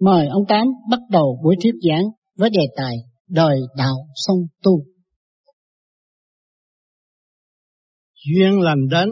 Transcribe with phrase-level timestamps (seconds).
[0.00, 2.04] Mời ông Tám bắt đầu buổi thuyết giảng
[2.36, 2.96] với đề tài
[3.28, 4.84] đời đạo song tu.
[8.14, 9.08] Duyên lành đến,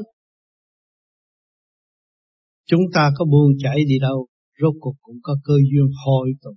[2.66, 4.26] chúng ta có buông chảy đi đâu,
[4.60, 6.50] rốt cuộc cũng có cơ duyên hồi tụ.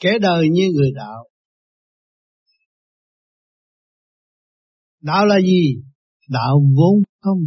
[0.00, 1.28] Kẻ đời như người đạo.
[5.00, 5.74] Đạo là gì?
[6.28, 7.40] Đạo vốn không.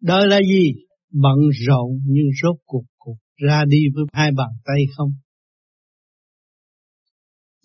[0.00, 0.72] Đời là gì?
[1.10, 2.89] Bận rộn nhưng rốt cuộc cuộc
[3.48, 5.10] ra đi với hai bàn tay không.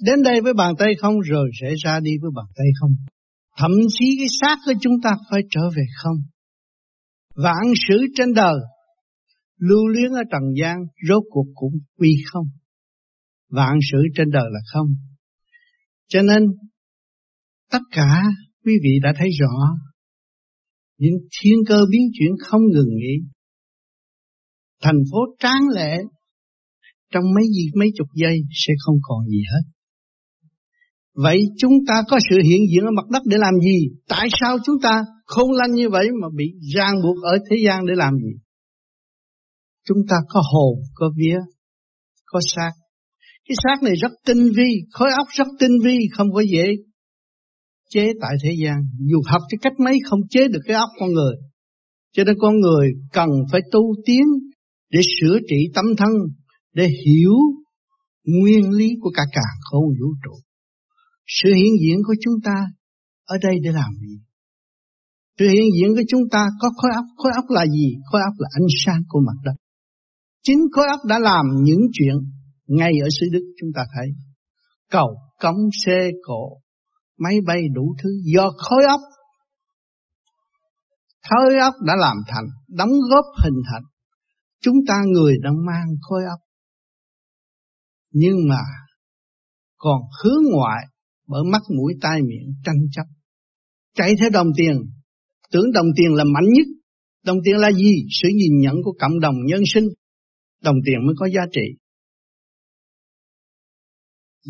[0.06, 2.92] Đến đây với bàn tay không rồi sẽ ra đi với bàn tay không.
[3.58, 6.18] Thậm chí cái xác của chúng ta phải trở về không.
[7.36, 8.56] Vạn sự trên đời,
[9.60, 10.78] lưu luyến ở trần gian,
[11.10, 12.48] rốt cuộc cũng quy không.
[13.50, 14.88] Vạn sự trên đời là không.
[16.08, 16.44] Cho nên,
[17.72, 18.22] tất cả
[18.66, 19.78] quý vị đã thấy rõ,
[20.98, 23.35] những thiên cơ biến chuyển không ngừng nghỉ.
[24.82, 25.98] Thành phố tráng lệ
[27.12, 29.62] trong mấy gì mấy chục giây sẽ không còn gì hết.
[31.14, 33.90] Vậy chúng ta có sự hiện diện ở mặt đất để làm gì?
[34.08, 36.46] Tại sao chúng ta không lanh như vậy mà bị
[36.76, 38.40] ràng buộc ở thế gian để làm gì?
[39.88, 41.38] Chúng ta có hồn, có vía,
[42.26, 42.72] có xác.
[43.48, 46.66] Cái xác này rất tinh vi, khối óc rất tinh vi, không có dễ
[47.90, 48.76] chế tại thế gian.
[49.00, 51.36] Dù học cái cách mấy không chế được cái óc con người.
[52.12, 54.24] Cho nên con người cần phải tu tiến
[54.96, 56.12] để sửa trị tâm thân,
[56.74, 57.36] để hiểu
[58.24, 60.36] nguyên lý của cả càng khôn vũ trụ.
[61.28, 62.56] Sự hiện diện của chúng ta
[63.26, 64.16] ở đây để làm gì?
[65.40, 67.96] Sự hiện diện của chúng ta có khối óc, khối óc là gì?
[68.12, 69.56] Khối óc là ánh sáng của mặt đất.
[70.44, 72.16] Chính khối óc đã làm những chuyện
[72.68, 74.08] ngay ở xứ Đức chúng ta thấy.
[74.92, 75.08] Cầu,
[75.42, 76.58] cống, xe, cổ,
[77.20, 79.02] máy bay đủ thứ do khối óc.
[81.30, 83.84] Khối óc đã làm thành, đóng góp hình thành.
[84.66, 86.40] Chúng ta người đang mang khối óc.
[88.12, 88.62] Nhưng mà
[89.78, 90.86] còn hướng ngoại
[91.28, 93.04] bởi mắt mũi tai miệng tranh chấp.
[93.94, 94.76] Chạy theo đồng tiền,
[95.52, 96.68] tưởng đồng tiền là mạnh nhất.
[97.24, 98.06] Đồng tiền là gì?
[98.22, 99.88] Sự nhìn nhận của cộng đồng nhân sinh.
[100.62, 101.62] Đồng tiền mới có giá trị.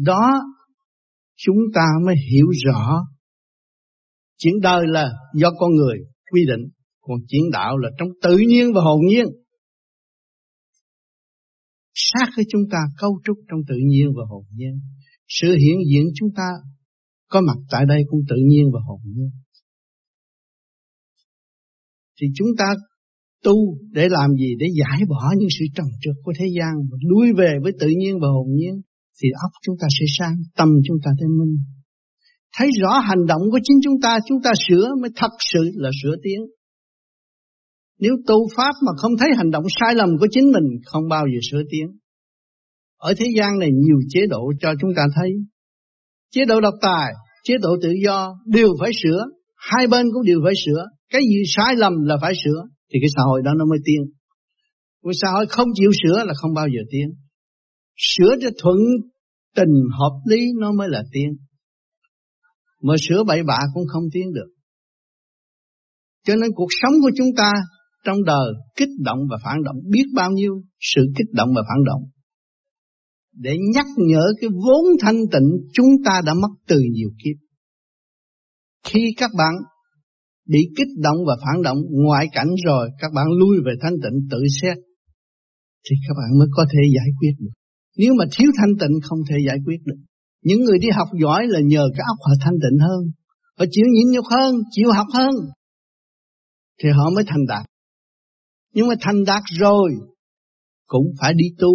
[0.05, 0.31] Đó
[1.35, 3.07] chúng ta mới hiểu rõ
[4.37, 5.97] chuyện đời là do con người
[6.31, 6.69] quy định
[7.01, 9.25] còn chuyện đạo là trong tự nhiên và hồn nhiên
[11.95, 14.79] sát với chúng ta cấu trúc trong tự nhiên và hồn nhiên
[15.27, 16.49] sự hiện diện chúng ta
[17.29, 19.29] có mặt tại đây cũng tự nhiên và hồn nhiên
[22.21, 22.65] thì chúng ta
[23.43, 26.97] tu để làm gì để giải bỏ những sự trầm trượt của thế gian và
[27.01, 28.81] lui về với tự nhiên và hồn nhiên
[29.21, 31.55] thì óc chúng ta sẽ sáng, tâm chúng ta sẽ minh.
[32.57, 35.89] Thấy rõ hành động của chính chúng ta, chúng ta sửa mới thật sự là
[36.03, 36.41] sửa tiếng.
[37.99, 41.25] Nếu tu pháp mà không thấy hành động sai lầm của chính mình, không bao
[41.33, 41.87] giờ sửa tiến.
[42.97, 45.31] Ở thế gian này nhiều chế độ cho chúng ta thấy.
[46.31, 47.13] Chế độ độc tài,
[47.43, 49.25] chế độ tự do đều phải sửa.
[49.55, 50.85] Hai bên cũng đều phải sửa.
[51.09, 52.61] Cái gì sai lầm là phải sửa.
[52.93, 54.01] Thì cái xã hội đó nó mới tiến.
[55.03, 57.09] Cái xã hội không chịu sửa là không bao giờ tiến.
[57.97, 58.77] Sửa cho thuận
[59.55, 61.29] tình hợp lý nó mới là tiến.
[62.81, 64.47] Mà sửa bậy bạ cũng không tiến được.
[66.25, 67.51] Cho nên cuộc sống của chúng ta
[68.05, 71.83] trong đời kích động và phản động biết bao nhiêu sự kích động và phản
[71.85, 72.01] động.
[73.33, 77.37] Để nhắc nhở cái vốn thanh tịnh chúng ta đã mất từ nhiều kiếp.
[78.87, 79.53] Khi các bạn
[80.47, 84.27] bị kích động và phản động ngoại cảnh rồi các bạn lui về thanh tịnh
[84.31, 84.77] tự xét
[85.89, 87.53] thì các bạn mới có thể giải quyết được.
[87.97, 89.99] Nếu mà thiếu thanh tịnh không thể giải quyết được.
[90.43, 93.01] Những người đi học giỏi là nhờ cái óc họ thanh tịnh hơn.
[93.59, 95.35] Họ chịu nhịn nhục hơn, chịu học hơn.
[96.83, 97.65] Thì họ mới thành đạt.
[98.75, 99.91] Nhưng mà thành đạt rồi
[100.85, 101.73] cũng phải đi tu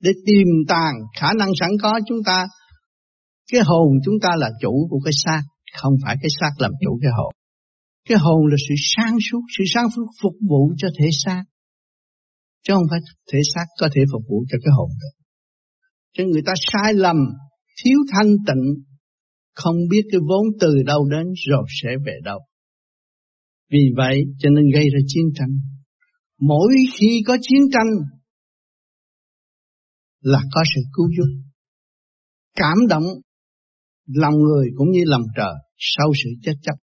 [0.00, 2.46] để tìm tàng khả năng sẵn có chúng ta.
[3.52, 5.42] Cái hồn chúng ta là chủ của cái xác,
[5.80, 7.32] không phải cái xác làm chủ cái hồn.
[8.08, 11.44] Cái hồn là sự sáng suốt, sự sáng suốt phục vụ cho thể xác.
[12.62, 13.00] Chứ không phải
[13.32, 15.20] thể xác có thể phục vụ cho cái hồn được
[16.16, 17.16] cho người ta sai lầm,
[17.84, 18.84] thiếu thanh tịnh,
[19.54, 22.38] không biết cái vốn từ đâu đến rồi sẽ về đâu.
[23.72, 25.58] Vì vậy cho nên gây ra chiến tranh.
[26.40, 27.86] Mỗi khi có chiến tranh
[30.20, 31.42] là có sự cứu giúp.
[32.54, 33.04] Cảm động
[34.06, 36.74] lòng người cũng như lòng trời sau sự chết chấp.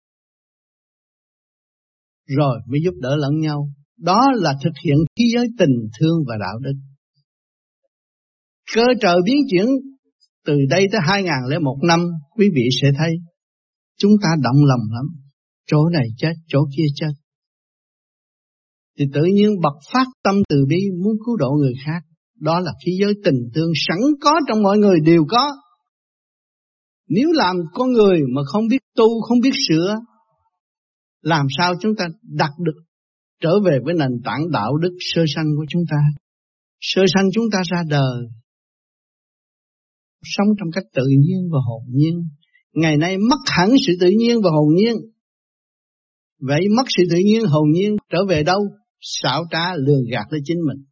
[2.27, 3.69] Rồi mới giúp đỡ lẫn nhau.
[3.97, 6.75] Đó là thực hiện thế giới tình thương và đạo đức.
[8.75, 9.67] Cơ trời biến chuyển
[10.45, 12.01] từ đây tới 2001 năm,
[12.37, 13.17] quý vị sẽ thấy
[13.99, 15.07] chúng ta động lòng lắm.
[15.67, 17.13] Chỗ này chết, chỗ kia chết.
[18.99, 22.01] Thì tự nhiên bật phát tâm từ bi muốn cứu độ người khác.
[22.41, 25.47] Đó là khí giới tình thương sẵn có trong mọi người đều có.
[27.09, 29.95] Nếu làm con người mà không biết tu, không biết sửa,
[31.23, 32.81] làm sao chúng ta đạt được
[33.41, 35.97] trở về với nền tảng đạo đức sơ sanh của chúng ta.
[36.81, 38.27] Sơ sanh chúng ta ra đời,
[40.23, 42.29] sống trong cách tự nhiên và hồn nhiên.
[42.73, 44.97] Ngày nay mất hẳn sự tự nhiên và hồn nhiên.
[46.41, 48.61] Vậy mất sự tự nhiên hồn nhiên trở về đâu?
[49.01, 50.85] Xảo trá lừa gạt lấy chính mình.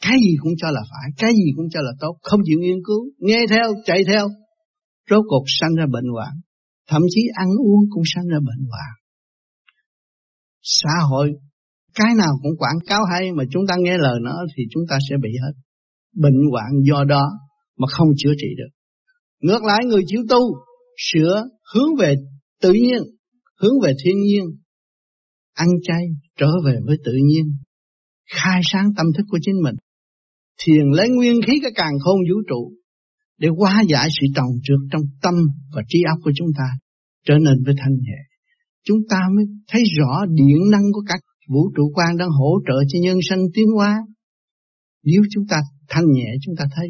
[0.00, 2.78] Cái gì cũng cho là phải, cái gì cũng cho là tốt, không chịu nghiên
[2.86, 4.28] cứu, nghe theo, chạy theo.
[5.10, 6.32] Rốt cuộc sanh ra bệnh hoạn,
[6.88, 8.90] thậm chí ăn uống cũng sanh ra bệnh hoạn.
[10.62, 11.32] Xã hội,
[11.94, 14.98] cái nào cũng quảng cáo hay mà chúng ta nghe lời nó thì chúng ta
[15.10, 15.52] sẽ bị hết.
[16.14, 17.30] Bệnh hoạn do đó
[17.78, 18.70] mà không chữa trị được.
[19.40, 20.40] Ngược lại người chịu tu,
[20.96, 22.14] sửa, hướng về
[22.62, 23.02] tự nhiên,
[23.60, 24.44] hướng về thiên nhiên,
[25.54, 26.04] ăn chay,
[26.40, 27.44] trở về với tự nhiên,
[28.32, 29.74] khai sáng tâm thức của chính mình,
[30.62, 32.72] thiền lấy nguyên khí cái càng khôn vũ trụ
[33.38, 35.34] để hóa giải sự trồng trượt trong tâm
[35.74, 36.64] và trí óc của chúng ta
[37.26, 38.18] trở nên với thanh nhẹ.
[38.84, 42.74] Chúng ta mới thấy rõ điện năng của các vũ trụ quan đang hỗ trợ
[42.88, 43.98] cho nhân sanh tiến hóa.
[45.04, 46.88] Nếu chúng ta thanh nhẹ chúng ta thấy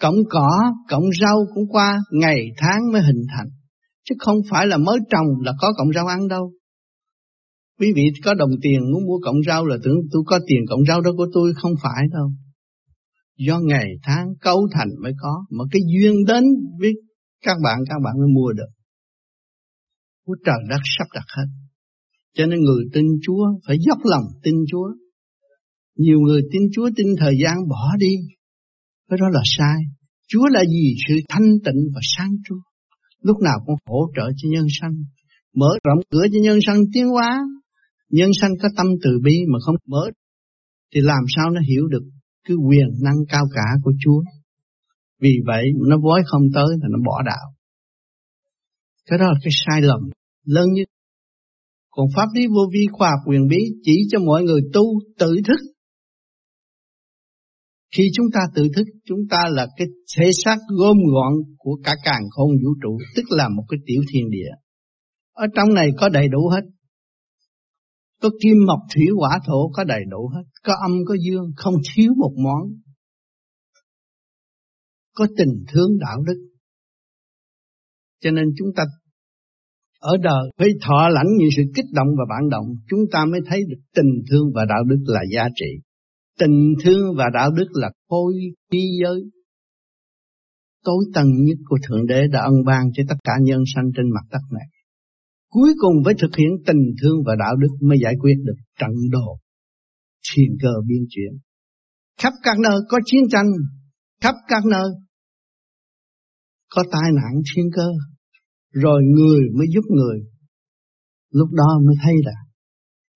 [0.00, 0.48] Cọng cỏ,
[0.88, 3.46] cọng rau cũng qua ngày tháng mới hình thành.
[4.08, 6.52] Chứ không phải là mới trồng là có cọng rau ăn đâu.
[7.78, 10.80] Quý vị có đồng tiền muốn mua cọng rau là tưởng tôi có tiền cọng
[10.88, 12.30] rau đó của tôi không phải đâu.
[13.36, 15.44] Do ngày tháng cấu thành mới có.
[15.50, 16.44] Mà cái duyên đến
[16.80, 16.92] với
[17.44, 18.68] các bạn, các bạn mới mua được.
[20.26, 21.46] Của trời đất sắp đặt hết.
[22.34, 24.88] Cho nên người tin Chúa phải dốc lòng tin Chúa.
[25.96, 28.14] Nhiều người tin Chúa tin thời gian bỏ đi.
[29.10, 29.78] Cái đó là sai.
[30.28, 30.94] Chúa là gì?
[31.08, 32.60] Sự thanh tịnh và sáng suốt
[33.22, 34.94] Lúc nào cũng hỗ trợ cho nhân sanh.
[35.54, 37.40] Mở rộng cửa cho nhân sanh tiến hóa.
[38.10, 40.10] Nhân sanh có tâm từ bi mà không mở.
[40.94, 42.04] Thì làm sao nó hiểu được
[42.48, 44.22] cái quyền năng cao cả của Chúa.
[45.20, 47.54] Vì vậy nó vói không tới là nó bỏ đạo.
[49.06, 50.00] Cái đó là cái sai lầm
[50.44, 50.88] lớn nhất.
[51.90, 54.82] Còn pháp lý vô vi khoa học quyền bí chỉ cho mọi người tu
[55.18, 55.60] tự thức
[57.96, 61.94] khi chúng ta tự thức, chúng ta là cái thể xác gom gọn của cả
[62.04, 64.50] càng không vũ trụ, tức là một cái tiểu thiên địa.
[65.32, 66.60] Ở trong này có đầy đủ hết.
[68.22, 70.42] Có kim mộc thủy hỏa thổ có đầy đủ hết.
[70.64, 72.80] Có âm có dương, không thiếu một món.
[75.14, 76.48] Có tình thương đạo đức.
[78.20, 78.82] Cho nên chúng ta
[80.00, 83.40] ở đời phải thọ lãnh những sự kích động và bản động, chúng ta mới
[83.46, 85.82] thấy được tình thương và đạo đức là giá trị.
[86.38, 88.34] Tình thương và đạo đức là khối
[88.70, 89.22] khí giới
[90.84, 94.06] tối tầng nhất của Thượng Đế đã ân ban cho tất cả nhân sanh trên
[94.14, 94.66] mặt đất này.
[95.48, 98.90] Cuối cùng phải thực hiện tình thương và đạo đức mới giải quyết được trận
[99.10, 99.38] đồ
[100.32, 101.32] thiên cơ biến chuyển.
[102.20, 103.46] Khắp các nơi có chiến tranh,
[104.22, 104.90] khắp các nơi
[106.74, 107.88] có tai nạn thiên cơ,
[108.72, 110.18] rồi người mới giúp người.
[111.30, 112.32] Lúc đó mới thấy là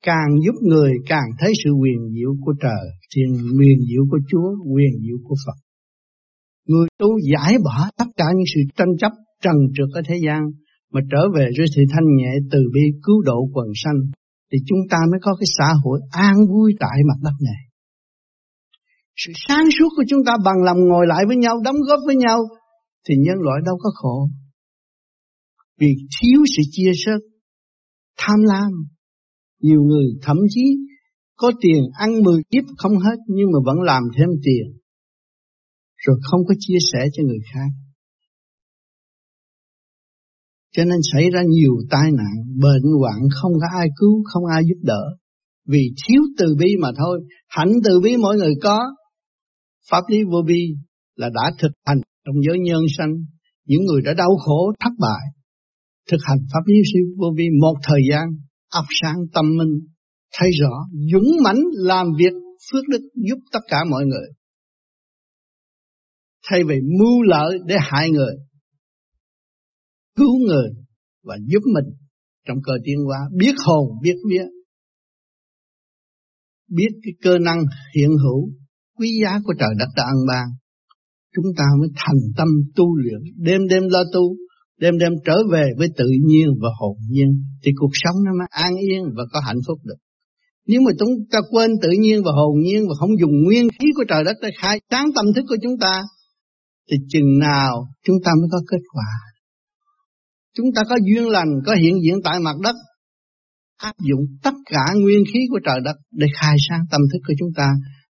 [0.03, 4.49] càng giúp người càng thấy sự quyền diệu của trời, thiên quyền diệu của Chúa,
[4.75, 5.59] quyền diệu của Phật.
[6.69, 9.13] Người tu giải bỏ tất cả những sự tranh chấp
[9.43, 10.41] trần trượt ở thế gian
[10.93, 14.01] mà trở về với sự thanh nhẹ từ bi cứu độ quần sanh
[14.53, 17.63] thì chúng ta mới có cái xã hội an vui tại mặt đất này.
[19.17, 22.17] Sự sáng suốt của chúng ta bằng lòng ngồi lại với nhau, đóng góp với
[22.17, 22.39] nhau
[23.09, 24.29] thì nhân loại đâu có khổ.
[25.81, 27.19] Vì thiếu sự chia sớt,
[28.19, 28.73] tham lam,
[29.61, 30.63] nhiều người thậm chí
[31.37, 34.79] có tiền ăn mười kiếp không hết nhưng mà vẫn làm thêm tiền.
[35.97, 37.69] Rồi không có chia sẻ cho người khác.
[40.77, 44.63] Cho nên xảy ra nhiều tai nạn, bệnh hoạn không có ai cứu, không ai
[44.69, 45.03] giúp đỡ.
[45.69, 47.21] Vì thiếu từ bi mà thôi.
[47.49, 48.81] Hạnh từ bi mỗi người có.
[49.91, 50.75] Pháp lý vô bi
[51.17, 53.13] là đã thực hành trong giới nhân sanh.
[53.67, 55.25] Những người đã đau khổ, thất bại.
[56.11, 56.75] Thực hành pháp lý
[57.17, 58.29] vô vi một thời gian
[58.73, 59.79] óc sáng tâm minh,
[60.39, 60.75] thấy rõ,
[61.13, 62.33] dũng mãnh làm việc
[62.73, 64.29] phước đức giúp tất cả mọi người.
[66.51, 68.35] Thay vì mưu lợi để hại người,
[70.17, 70.69] cứu người
[71.25, 71.95] và giúp mình
[72.49, 74.45] trong cơ tiến hóa, biết hồn, biết vía,
[76.69, 77.59] biết cái cơ năng
[77.97, 78.51] hiện hữu,
[78.99, 80.47] quý giá của trời đất đã ăn ban.
[81.35, 84.37] Chúng ta mới thành tâm tu luyện, đêm đêm lo tu,
[84.81, 88.49] đêm đêm trở về với tự nhiên và hồn nhiên thì cuộc sống nó mới
[88.51, 90.01] an yên và có hạnh phúc được.
[90.67, 93.87] Nếu mà chúng ta quên tự nhiên và hồn nhiên và không dùng nguyên khí
[93.97, 96.03] của trời đất để khai sáng tâm thức của chúng ta
[96.91, 99.11] thì chừng nào chúng ta mới có kết quả.
[100.55, 102.75] Chúng ta có duyên lành, có hiện diện tại mặt đất
[103.77, 107.35] áp dụng tất cả nguyên khí của trời đất để khai sáng tâm thức của
[107.39, 107.69] chúng ta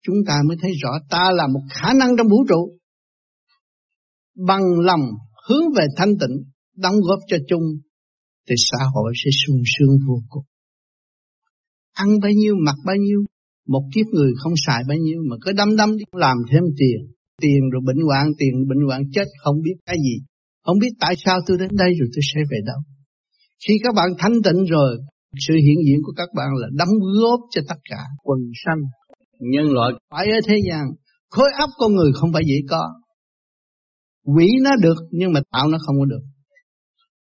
[0.07, 2.79] chúng ta mới thấy rõ ta là một khả năng trong vũ trụ.
[4.47, 5.01] Bằng lòng
[5.49, 6.37] hướng về thanh tịnh,
[6.77, 7.63] đóng góp cho chung,
[8.49, 10.45] thì xã hội sẽ sung sướng vô cùng.
[11.93, 13.25] Ăn bao nhiêu, mặc bao nhiêu,
[13.69, 17.15] một kiếp người không xài bao nhiêu mà cứ đâm đâm đi làm thêm tiền.
[17.41, 20.25] Tiền rồi bệnh hoạn, tiền bệnh hoạn chết không biết cái gì.
[20.65, 22.81] Không biết tại sao tôi đến đây rồi tôi sẽ về đâu.
[23.69, 24.99] Khi các bạn thanh tịnh rồi,
[25.47, 28.81] sự hiện diện của các bạn là đóng góp cho tất cả quần sanh,
[29.41, 30.85] nhân loại phải ở thế gian.
[31.31, 32.83] Khối óc con người không phải dễ có.
[34.37, 36.25] Quỷ nó được nhưng mà tạo nó không có được.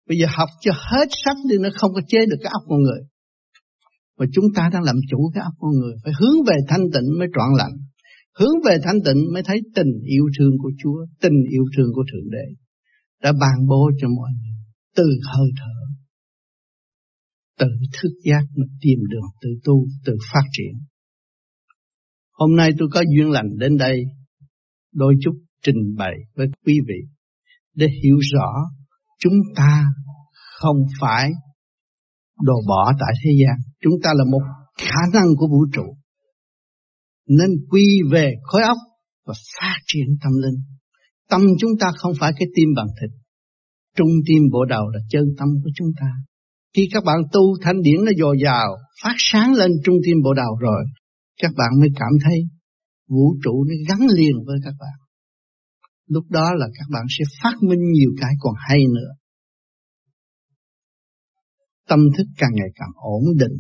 [0.09, 2.83] Bây giờ học cho hết sách đi nó không có chế được cái óc con
[2.83, 3.01] người.
[4.19, 5.95] Và chúng ta đang làm chủ cái óc con người.
[6.05, 7.73] Phải hướng về thanh tịnh mới trọn lành.
[8.39, 12.05] Hướng về thanh tịnh mới thấy tình yêu thương của Chúa, tình yêu thương của
[12.13, 12.47] Thượng Đế.
[13.23, 14.57] Đã ban bố cho mọi người
[14.97, 15.75] từ hơi thở.
[17.59, 17.67] Tự
[18.03, 20.73] thức giác mà tìm đường tự tu, tự phát triển.
[22.33, 24.05] Hôm nay tôi có duyên lành đến đây,
[24.93, 25.33] đôi chút
[25.63, 27.19] trình bày với quý vị
[27.75, 28.49] để hiểu rõ
[29.19, 29.85] chúng ta
[30.61, 31.31] không phải
[32.43, 33.73] đồ bỏ tại thế gian.
[33.81, 34.43] Chúng ta là một
[34.79, 35.97] khả năng của vũ trụ.
[37.27, 38.77] Nên quy về khối óc
[39.27, 40.78] và phát triển tâm linh.
[41.29, 43.11] Tâm chúng ta không phải cái tim bằng thịt.
[43.97, 46.11] Trung tim bộ đầu là chân tâm của chúng ta.
[46.77, 50.35] Khi các bạn tu thanh điển nó dồi dào, phát sáng lên trung tim bộ
[50.35, 50.85] đầu rồi,
[51.43, 52.41] các bạn mới cảm thấy
[53.09, 54.99] vũ trụ nó gắn liền với các bạn.
[56.07, 59.11] Lúc đó là các bạn sẽ phát minh nhiều cái còn hay nữa.
[61.89, 63.59] Tâm thức càng ngày càng ổn định.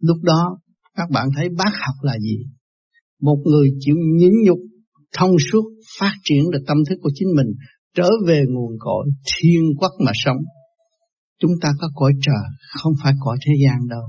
[0.00, 0.58] Lúc đó
[0.94, 2.38] các bạn thấy bác học là gì?
[3.20, 4.58] Một người chịu nhịn nhục,
[5.18, 5.64] thông suốt,
[5.98, 7.46] phát triển được tâm thức của chính mình,
[7.94, 10.36] trở về nguồn cội thiên quốc mà sống.
[11.38, 12.44] Chúng ta có cõi trời,
[12.82, 14.02] không phải cõi thế gian đâu.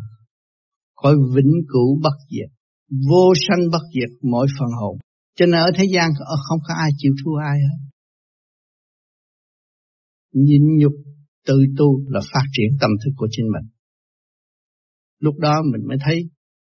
[0.96, 2.50] Cõi vĩnh cửu bất diệt,
[3.10, 4.98] vô sanh bất diệt mỗi phần hồn.
[5.36, 6.12] Cho nên ở thế gian
[6.48, 7.78] không có ai chịu thua ai hết.
[10.34, 10.94] Nhịn nhục
[11.48, 13.70] tự tu là phát triển tâm thức của chính mình.
[15.20, 16.30] Lúc đó mình mới thấy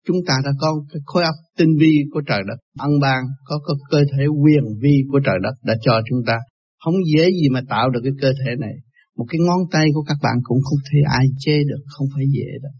[0.07, 3.55] chúng ta đã có cái khối óc tinh vi của trời đất ăn ban, có
[3.67, 6.37] cái cơ thể quyền vi của trời đất đã cho chúng ta.
[6.85, 8.75] Không dễ gì mà tạo được cái cơ thể này.
[9.17, 12.25] Một cái ngón tay của các bạn cũng không thể ai chê được, không phải
[12.37, 12.73] dễ đâu.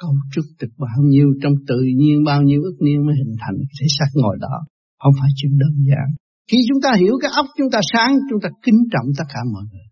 [0.00, 3.56] Cấu trúc được bao nhiêu trong tự nhiên bao nhiêu ức niên mới hình thành
[3.58, 4.56] cái thể xác ngồi đó.
[5.02, 6.08] Không phải chuyện đơn giản.
[6.50, 9.40] Khi chúng ta hiểu cái óc chúng ta sáng, chúng ta kính trọng tất cả
[9.52, 9.86] mọi người.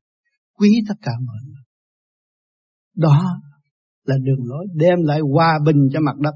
[0.59, 1.63] Quý tất cả mọi người.
[2.97, 3.41] Đó
[4.09, 6.35] là đường lối đem lại hòa bình cho mặt đất.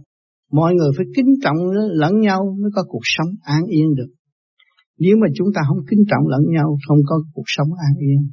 [0.53, 1.57] Mọi người phải kính trọng
[1.93, 4.13] lẫn nhau mới có cuộc sống an yên được.
[4.99, 8.31] Nếu mà chúng ta không kính trọng lẫn nhau, không có cuộc sống an yên.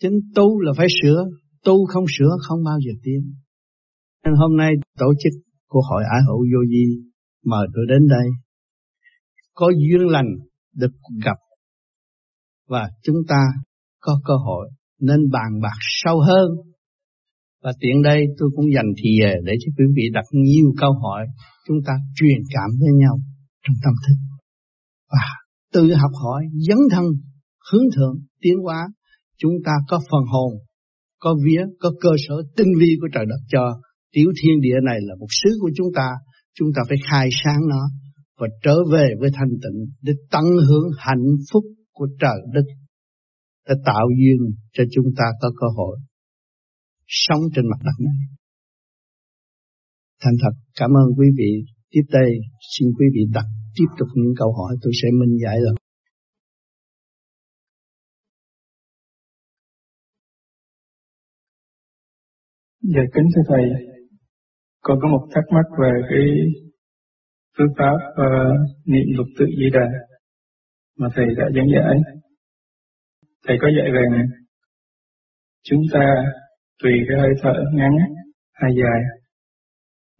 [0.00, 1.24] Chính tu là phải sửa,
[1.64, 3.34] tu không sửa không bao giờ tiến.
[4.24, 5.32] Nên hôm nay tổ chức
[5.68, 6.84] của hội ái hữu vô di
[7.44, 8.28] mời tôi đến đây.
[9.54, 10.28] Có duyên lành
[10.74, 10.92] được
[11.24, 11.38] gặp
[12.68, 13.42] và chúng ta
[14.00, 14.70] có cơ hội
[15.08, 16.48] nên bàn bạc sâu hơn.
[17.62, 20.92] Và tiện đây tôi cũng dành thì giờ để cho quý vị đặt nhiều câu
[20.92, 21.26] hỏi,
[21.66, 23.18] chúng ta truyền cảm với nhau
[23.66, 24.16] trong tâm thức.
[25.12, 25.26] Và
[25.72, 27.04] tự học hỏi, dấn thân,
[27.70, 28.88] hướng thượng, tiến hóa,
[29.38, 30.52] chúng ta có phần hồn,
[31.20, 33.80] có vía, có cơ sở tinh vi của trời đất cho
[34.12, 36.08] tiểu thiên địa này là một xứ của chúng ta.
[36.58, 37.82] Chúng ta phải khai sáng nó
[38.40, 42.64] và trở về với thanh tịnh để tận hưởng hạnh phúc của trời đất
[43.68, 44.38] đã tạo duyên
[44.72, 45.98] cho chúng ta có cơ hội
[47.06, 48.18] sống trên mặt đất này.
[50.22, 51.52] Thành thật cảm ơn quý vị.
[51.90, 52.30] Tiếp đây
[52.72, 53.44] xin quý vị đặt
[53.74, 55.74] tiếp tục những câu hỏi tôi sẽ minh giải rồi.
[62.82, 63.64] Dạ kính thưa Thầy,
[64.80, 66.26] con có một thắc mắc về cái
[67.58, 69.88] phương pháp uh, niệm lục tự di đà
[70.98, 72.23] mà Thầy đã giảng giải.
[73.46, 74.26] Thầy có dạy rằng,
[75.62, 76.00] chúng ta
[76.82, 77.92] tùy cái hơi thở ngắn
[78.52, 79.02] hay dài,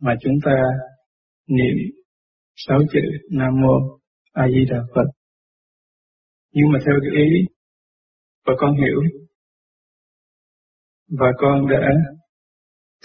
[0.00, 0.52] mà chúng ta
[1.48, 1.76] niệm
[2.56, 3.00] sáu chữ
[3.30, 3.98] Nam Mô
[4.32, 5.06] A Di Đà Phật.
[6.52, 7.30] Nhưng mà theo cái ý
[8.46, 9.02] và con hiểu,
[11.08, 11.88] và con đã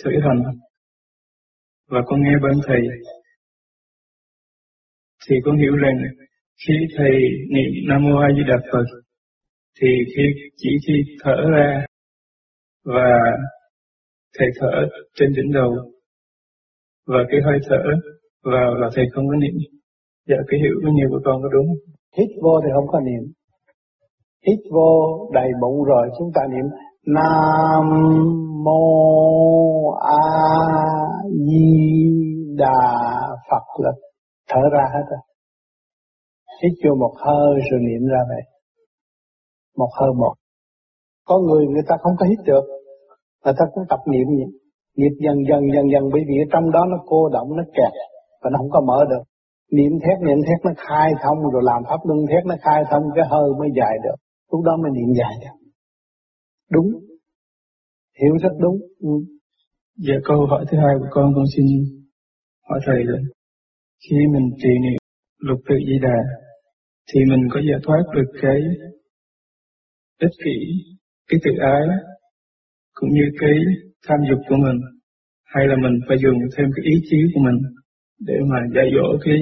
[0.03, 0.43] thử hành,
[1.87, 2.81] và con nghe bên thầy,
[5.29, 5.97] thì con hiểu rằng
[6.67, 7.11] khi thầy
[7.49, 8.85] niệm Nam Mô A Di Đà Phật
[9.81, 10.23] thì khi
[10.55, 10.93] chỉ khi
[11.23, 11.85] thở ra
[12.85, 13.11] và
[14.37, 15.71] thầy thở trên đỉnh đầu
[17.07, 17.83] và cái hơi thở
[18.43, 19.53] vào là thầy không có niệm.
[20.27, 21.67] Dạ cái hiểu của nhiều của con có đúng
[22.17, 23.23] Hít vô thì không có niệm.
[24.47, 26.65] Hít vô đầy bụng rồi chúng ta niệm
[27.05, 27.85] Nam
[28.63, 30.23] Mô A
[31.47, 32.09] Di
[32.57, 32.81] Đà
[33.51, 33.91] Phật là
[34.49, 35.19] thở ra hết rồi.
[36.63, 38.58] Hít vô một hơi rồi niệm ra vậy.
[39.77, 40.33] Một hơi một.
[41.25, 42.65] Có người người ta không có hít được.
[43.45, 44.49] Người ta cũng tập niệm vậy.
[44.97, 47.93] Niệm dần dần dần dần bởi vì trong đó nó cô động, nó kẹt.
[48.41, 49.23] Và nó không có mở được.
[49.71, 53.03] Niệm thét, niệm thét nó khai thông rồi làm pháp luân thét nó khai thông
[53.15, 54.17] cái hơi mới dài được.
[54.51, 55.57] Lúc đó mới niệm dài được.
[56.71, 56.89] Đúng.
[58.21, 58.77] Hiểu rất đúng.
[58.99, 59.09] Ừ.
[60.07, 61.65] Dạ câu hỏi thứ hai của con con xin
[62.69, 63.19] hỏi thầy là
[64.03, 64.99] khi mình trì niệm
[65.37, 66.17] lục tự di đà
[67.13, 68.59] thì mình có giải thoát được cái
[70.25, 70.57] ích kỷ,
[71.29, 71.85] cái tự ái
[72.93, 73.55] cũng như cái
[74.07, 74.79] tham dục của mình.
[75.53, 77.57] Hay là mình phải dùng thêm cái ý chí của mình
[78.27, 79.39] để mà dạy dỗ cái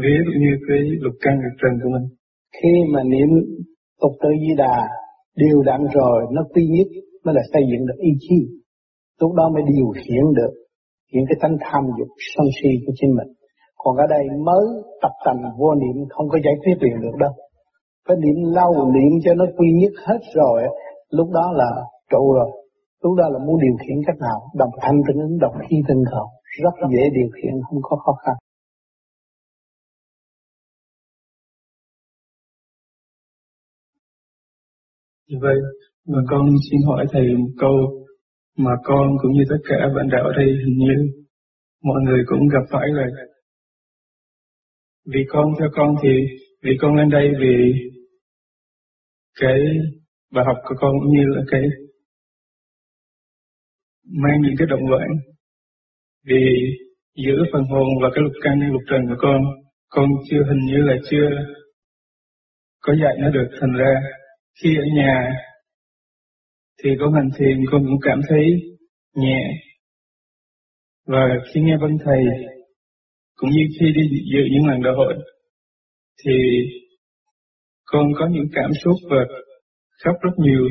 [0.00, 2.06] vía cũng như cái lục căn lục trần của mình.
[2.56, 3.30] Khi mà niệm
[4.00, 4.76] tục tự di đà
[5.42, 6.88] điều đặn rồi nó quy nhất
[7.24, 8.38] mới là xây dựng được ý chí.
[9.20, 10.52] Lúc đó mới điều khiển được
[11.12, 13.30] những cái tánh tham dục sân si của chính mình.
[13.76, 14.64] Còn ở đây mới
[15.02, 17.32] tập tành vô niệm không có giải quyết liền được đâu
[18.08, 20.62] phải niệm lâu niệm cho nó quy nhất hết rồi
[21.10, 21.70] lúc đó là
[22.10, 22.50] trụ rồi.
[23.02, 24.38] Lúc đó là muốn điều khiển cách nào?
[24.54, 26.26] Đồng thanh tinh ứng đồng khí tinh cầu
[26.62, 28.34] rất dễ điều khiển không có khó khăn.
[35.40, 35.56] Vậy,
[36.06, 37.76] và con xin hỏi thầy một câu
[38.56, 40.94] mà con cũng như tất cả bạn đạo ở đây hình như
[41.82, 43.06] mọi người cũng gặp phải rồi.
[45.06, 46.08] Vì con theo con thì
[46.62, 47.72] vì con lên đây vì
[49.40, 49.58] cái
[50.32, 51.62] bài học của con cũng như là cái
[54.22, 55.08] mang những cái động loạn
[56.24, 56.44] vì
[57.16, 59.42] giữa phần hồn và cái lục căn lục trần của con
[59.88, 61.28] con chưa hình như là chưa
[62.80, 63.94] có dạy nó được thành ra
[64.62, 65.36] khi ở nhà
[66.82, 68.44] thì con hành thiền con cũng cảm thấy
[69.14, 69.40] nhẹ.
[71.06, 72.22] Và khi nghe văn thầy,
[73.34, 74.02] cũng như khi đi
[74.32, 75.14] dự những lần đại hội,
[76.24, 76.32] thì
[77.90, 79.24] con có những cảm xúc và
[80.04, 80.64] khóc rất nhiều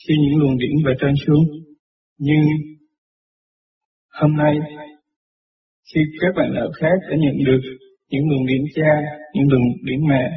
[0.00, 1.44] khi những luồng điển về trên xuống.
[2.18, 2.44] Nhưng
[4.12, 4.54] hôm nay,
[5.94, 7.60] khi các bạn ở khác đã nhận được
[8.08, 8.92] những luồng điển cha,
[9.34, 10.30] những luồng điển mẹ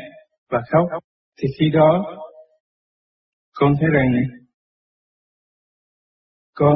[0.49, 1.03] và khóc,
[1.41, 2.15] thì khi đó
[3.53, 4.13] con thấy rằng
[6.53, 6.75] con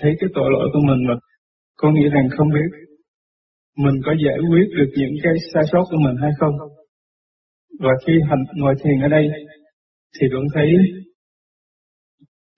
[0.00, 1.14] thấy cái tội lỗi của mình mà
[1.76, 2.87] con nghĩ rằng không biết
[3.84, 6.54] mình có giải quyết được những cái sai sót của mình hay không.
[7.80, 9.24] Và khi hành ngồi thiền ở đây
[10.14, 10.68] thì vẫn thấy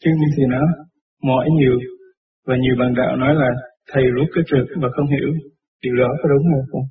[0.02, 0.62] chân thì nó
[1.22, 1.76] mỏi nhiều
[2.46, 3.50] và nhiều bạn đạo nói là
[3.92, 5.30] thầy rút cái trượt và không hiểu
[5.82, 6.86] điều đó có đúng hay không?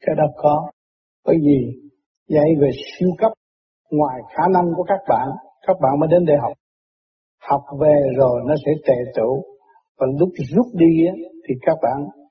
[0.00, 0.70] Cái đó có.
[1.26, 1.58] Bởi vì
[2.28, 3.32] dạy về siêu cấp
[3.90, 5.28] ngoài khả năng của các bạn
[5.66, 6.52] các bạn mới đến để học
[7.48, 9.44] học về rồi nó sẽ tệ tụ
[9.98, 11.14] và lúc rút đi á,
[11.48, 12.25] thì các bạn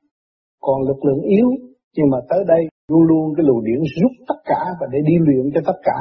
[0.65, 1.49] còn lực lượng yếu,
[1.95, 5.15] nhưng mà tới đây luôn luôn cái luồng điển rút tất cả và để đi
[5.25, 5.97] luyện cho tất cả.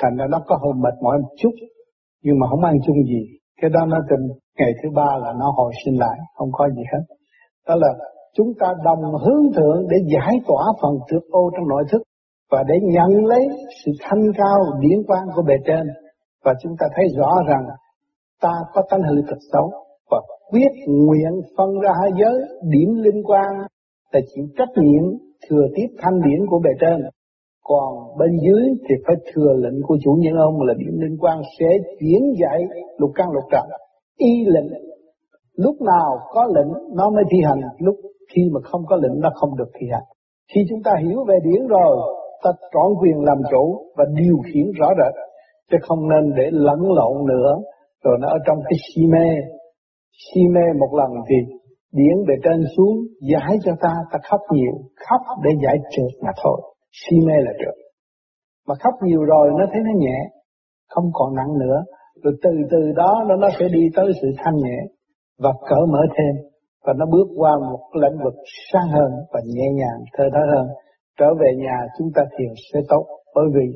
[0.00, 1.54] Thành ra nó có hơi mệt mỏi một chút,
[2.24, 3.22] nhưng mà không ăn chung gì.
[3.60, 4.24] Cái đó nó tình
[4.58, 7.04] ngày thứ ba là nó hồi sinh lại, không có gì hết.
[7.68, 7.88] Đó là
[8.36, 12.02] chúng ta đồng hướng thượng để giải tỏa phần trước ô trong nội thức
[12.50, 13.48] và để nhận lấy
[13.84, 15.86] sự thanh cao điển quang của bề trên.
[16.44, 17.64] Và chúng ta thấy rõ rằng
[18.40, 19.70] ta có tánh hư thật xấu
[20.54, 22.36] quyết nguyện phân ra hai giới,
[22.72, 23.50] điểm liên quan
[24.12, 25.04] là chịu trách nhiệm
[25.48, 26.98] thừa tiếp thanh điển của bề trên.
[27.64, 31.38] Còn bên dưới thì phải thừa lệnh của chủ nhân ông là điểm liên quan
[31.58, 31.66] sẽ
[32.00, 32.60] chuyển dạy
[32.98, 33.64] lục căn lục trần.
[34.16, 34.70] Y lệnh,
[35.56, 37.60] lúc nào có lệnh, nó mới thi hành.
[37.78, 37.96] Lúc
[38.34, 40.02] khi mà không có lệnh, nó không được thi hành.
[40.54, 41.96] Khi chúng ta hiểu về điển rồi,
[42.42, 45.14] ta trọn quyền làm chủ và điều khiển rõ rệt,
[45.70, 47.52] chứ không nên để lẫn lộn nữa.
[48.04, 49.28] Rồi nó ở trong cái si mê
[50.22, 51.36] si mê một lần thì
[51.92, 52.96] điển bề trên xuống,
[53.32, 54.72] giải cho ta ta khóc nhiều,
[55.08, 56.60] khóc để giải trượt mà thôi.
[56.92, 57.84] Si mê là trượt
[58.68, 60.18] mà khóc nhiều rồi nó thấy nó nhẹ,
[60.88, 61.84] không còn nặng nữa.
[62.22, 64.78] Rồi từ từ đó nó nó sẽ đi tới sự thanh nhẹ
[65.38, 66.34] và cởi mở thêm.
[66.84, 68.34] Và nó bước qua một lĩnh vực
[68.72, 70.66] sáng hơn và nhẹ nhàng, thơ thở hơn.
[71.18, 73.66] Trở về nhà chúng ta thiền sẽ tốt, bởi vì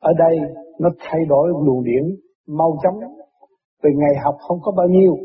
[0.00, 0.38] ở đây
[0.80, 2.04] nó thay đổi luồng điển
[2.48, 3.00] mau chóng.
[3.82, 5.16] Vì ngày học không có bao nhiêu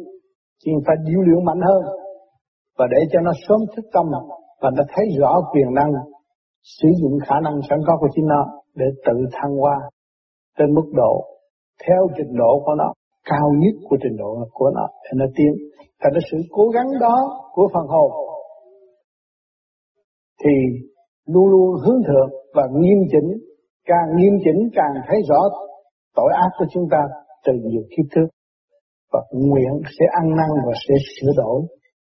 [0.65, 1.83] thì phải điêu luyện mạnh hơn
[2.77, 4.05] và để cho nó sớm thức tâm
[4.61, 5.91] và nó thấy rõ quyền năng
[6.63, 9.75] sử dụng khả năng sẵn có của chính nó để tự thăng hoa
[10.57, 11.25] trên mức độ
[11.87, 12.93] theo trình độ của nó
[13.25, 15.53] cao nhất của trình độ của nó để nó tiến
[16.01, 17.15] thành cái sự cố gắng đó
[17.53, 18.11] của phần hồn
[20.43, 20.51] thì
[21.25, 23.29] luôn luôn hướng thượng và nghiêm chỉnh,
[23.85, 25.41] càng nghiêm chỉnh càng thấy rõ
[26.15, 27.01] tội ác của chúng ta
[27.45, 28.27] từ nhiều kiếp trước
[29.15, 31.61] và nguyện sẽ ăn năn và sẽ sửa đổi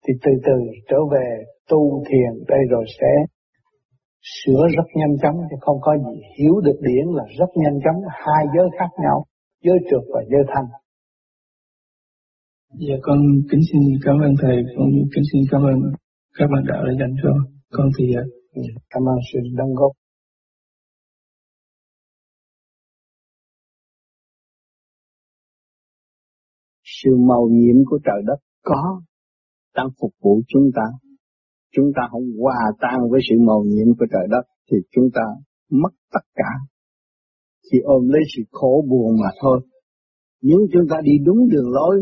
[0.08, 0.58] thì từ từ
[0.90, 1.28] trở về
[1.70, 3.12] tu thiền đây rồi sẽ
[4.34, 8.02] sửa rất nhanh chóng thì không có gì hiểu được điển là rất nhanh chóng.
[8.26, 9.24] Hai giới khác nhau
[9.64, 10.68] giới trượt và giới thanh.
[12.88, 13.20] Dạ con
[13.52, 15.78] kính xin cảm ơn thầy cũng như kính xin cảm ơn
[16.38, 17.30] các bạn đạo đã dành cho
[17.72, 18.22] con thì dạ.
[18.90, 19.92] cảm ơn sự đóng góp
[27.04, 29.02] sự màu nhiệm của trời đất có
[29.76, 30.86] đang phục vụ chúng ta.
[31.76, 35.22] Chúng ta không hòa tan với sự màu nhiệm của trời đất thì chúng ta
[35.72, 36.52] mất tất cả.
[37.64, 39.60] Chỉ ôm lấy sự khổ buồn mà thôi.
[40.42, 41.96] Nhưng chúng ta đi đúng đường lối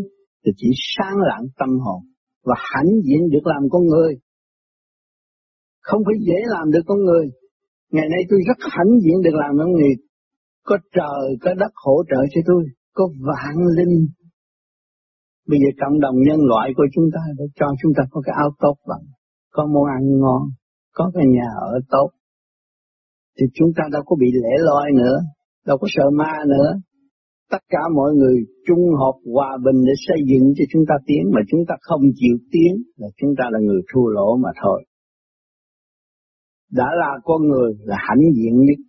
[0.46, 2.02] thì chỉ sáng lạng tâm hồn
[2.46, 4.14] và hãnh diện được làm con người.
[5.82, 7.26] Không phải dễ làm được con người.
[7.92, 9.94] Ngày nay tôi rất hãnh diện được làm con người.
[10.64, 12.64] Có trời, có đất hỗ trợ cho tôi.
[12.94, 14.08] Có vạn linh
[15.50, 18.36] Bây giờ cộng đồng nhân loại của chúng ta để cho chúng ta có cái
[18.44, 19.06] áo tốt bằng,
[19.52, 20.42] có món ăn ngon,
[20.94, 22.10] có cái nhà ở tốt.
[23.40, 25.18] Thì chúng ta đâu có bị lẻ loi nữa,
[25.66, 26.70] đâu có sợ ma nữa.
[27.52, 31.24] Tất cả mọi người chung hợp hòa bình để xây dựng cho chúng ta tiến,
[31.34, 34.86] mà chúng ta không chịu tiến là chúng ta là người thua lỗ mà thôi.
[36.72, 38.80] Đã là con người là hãnh diện nhất,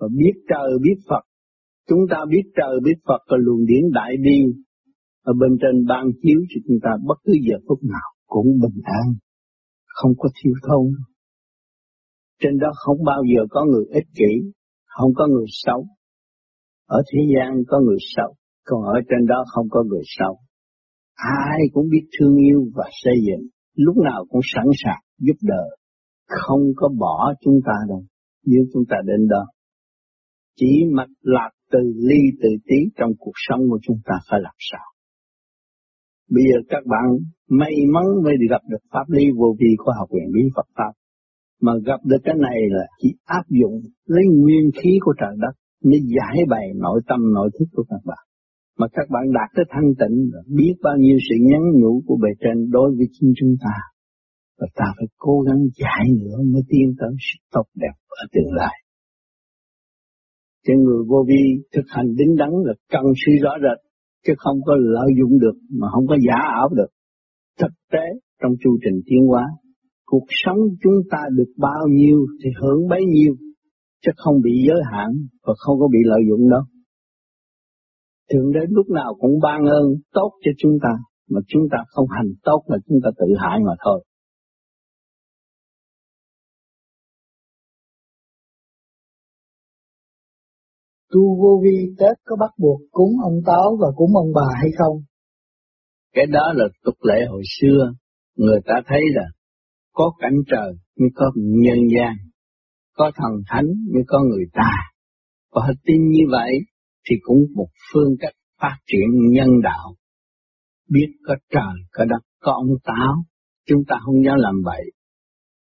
[0.00, 1.22] và biết trời biết Phật.
[1.88, 4.62] Chúng ta biết trời biết Phật là luồng điển đại bi
[5.30, 8.80] ở bên trên ban chiếu cho chúng ta bất cứ giờ phút nào cũng bình
[9.00, 9.08] an,
[9.86, 10.86] không có thiếu thốn.
[12.40, 14.32] Trên đó không bao giờ có người ích kỷ,
[14.86, 15.86] không có người xấu.
[16.86, 20.34] Ở thế gian có người xấu, còn ở trên đó không có người xấu.
[21.14, 25.64] Ai cũng biết thương yêu và xây dựng, lúc nào cũng sẵn sàng giúp đỡ,
[26.26, 28.02] không có bỏ chúng ta đâu,
[28.44, 29.44] nếu chúng ta đến đó.
[30.56, 34.54] Chỉ mặt lạc từ ly từ tí trong cuộc sống của chúng ta phải làm
[34.58, 34.97] sao.
[36.34, 37.06] Bây giờ các bạn
[37.48, 40.68] may mắn mới được gặp được pháp lý vô vi của học viện bí Phật
[40.76, 40.92] Pháp.
[41.60, 45.54] Mà gặp được cái này là chỉ áp dụng lấy nguyên khí của trời đất
[45.84, 48.24] mới giải bày nội tâm, nội thức của các bạn.
[48.78, 50.16] Mà các bạn đạt tới thanh tịnh
[50.56, 53.74] biết bao nhiêu sự nhắn nhủ của bề trên đối với chính chúng ta.
[54.58, 58.52] Và ta phải cố gắng giải nữa mới tiến tới sự tốt đẹp ở tương
[58.52, 58.74] lai.
[60.66, 61.42] Cho người vô vi
[61.74, 63.87] thực hành đứng đắn là cần suy rõ rệt
[64.26, 66.90] chứ không có lợi dụng được mà không có giả ảo được.
[67.60, 68.06] Thực tế
[68.42, 69.44] trong chu trình tiến hóa,
[70.06, 73.34] cuộc sống chúng ta được bao nhiêu thì hưởng bấy nhiêu,
[74.06, 75.08] chứ không bị giới hạn
[75.46, 76.62] và không có bị lợi dụng đâu.
[78.32, 80.90] Thượng đến lúc nào cũng ban ơn tốt cho chúng ta,
[81.30, 84.04] mà chúng ta không hành tốt là chúng ta tự hại mà thôi.
[91.18, 94.70] Tu vô vi Tết có bắt buộc cúng ông Táo và cúng ông bà hay
[94.78, 94.96] không?
[96.14, 97.92] Cái đó là tục lệ hồi xưa,
[98.36, 99.26] người ta thấy là
[99.92, 102.14] có cảnh trời mới có nhân gian,
[102.96, 104.70] có thần thánh mới có người ta.
[105.52, 106.52] Và họ tin như vậy
[107.10, 109.94] thì cũng một phương cách phát triển nhân đạo.
[110.90, 113.14] Biết có trời, có đất, có ông Táo,
[113.66, 114.84] chúng ta không dám làm vậy.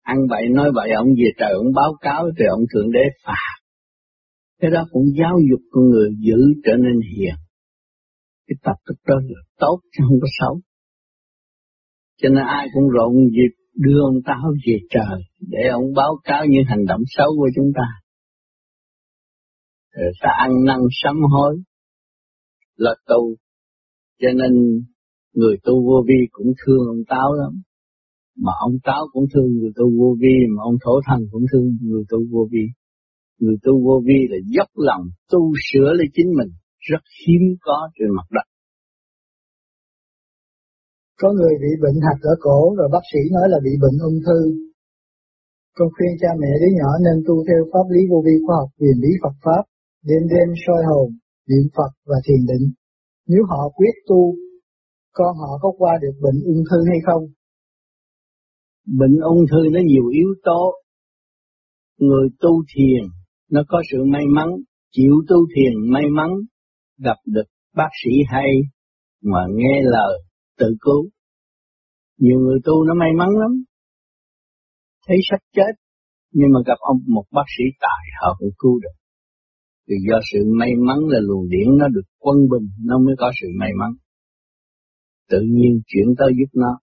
[0.03, 3.58] Ăn vậy nói vậy ông về trời ông báo cáo thì ông thượng đế phạt
[4.59, 7.35] cái đó cũng giáo dục con người giữ trở nên hiền.
[8.47, 10.61] Cái tập tục đó là tốt chứ không có xấu.
[12.23, 16.45] Cho nên ai cũng rộn dịp đưa ông Táo về trời để ông báo cáo
[16.47, 17.89] những hành động xấu của chúng ta.
[19.93, 21.63] Rồi ta ăn năn sám hối
[22.77, 23.35] là tu.
[24.21, 24.53] Cho nên
[25.35, 27.63] người tu vô vi cũng thương ông Táo lắm.
[28.37, 31.79] Mà ông Táo cũng thương người tu vô vi, mà ông Thổ Thần cũng thương
[31.83, 32.67] người tu vô vi.
[33.43, 36.51] Người tu vô vi là dốc lòng tu sửa lấy chính mình,
[36.89, 38.47] rất hiếm có trên mặt đất.
[41.21, 44.21] Có người bị bệnh hạch ở cổ rồi bác sĩ nói là bị bệnh ung
[44.27, 44.41] thư.
[45.77, 48.71] Con khuyên cha mẹ đứa nhỏ nên tu theo pháp lý vô vi khoa học
[48.79, 49.63] huyền lý Phật Pháp,
[50.09, 51.09] đêm đêm soi hồn,
[51.49, 52.67] niệm Phật và thiền định.
[53.31, 54.21] Nếu họ quyết tu,
[55.13, 57.25] con họ có qua được bệnh ung thư hay không?
[59.01, 60.63] Bệnh ung thư nó nhiều yếu tố.
[61.99, 63.03] Người tu thiền
[63.51, 64.49] nó có sự may mắn,
[64.93, 66.31] chịu tu thiền may mắn,
[66.99, 68.51] gặp được bác sĩ hay
[69.23, 70.23] mà nghe lời
[70.59, 71.09] tự cứu.
[72.19, 73.51] Nhiều người tu nó may mắn lắm,
[75.07, 75.73] thấy sắp chết,
[76.33, 78.97] nhưng mà gặp ông một bác sĩ tài họ cũng cứu được.
[79.89, 83.33] Vì do sự may mắn là luồng điển nó được quân bình, nó mới có
[83.41, 83.91] sự may mắn.
[85.29, 86.79] Tự nhiên chuyển tới giúp nó.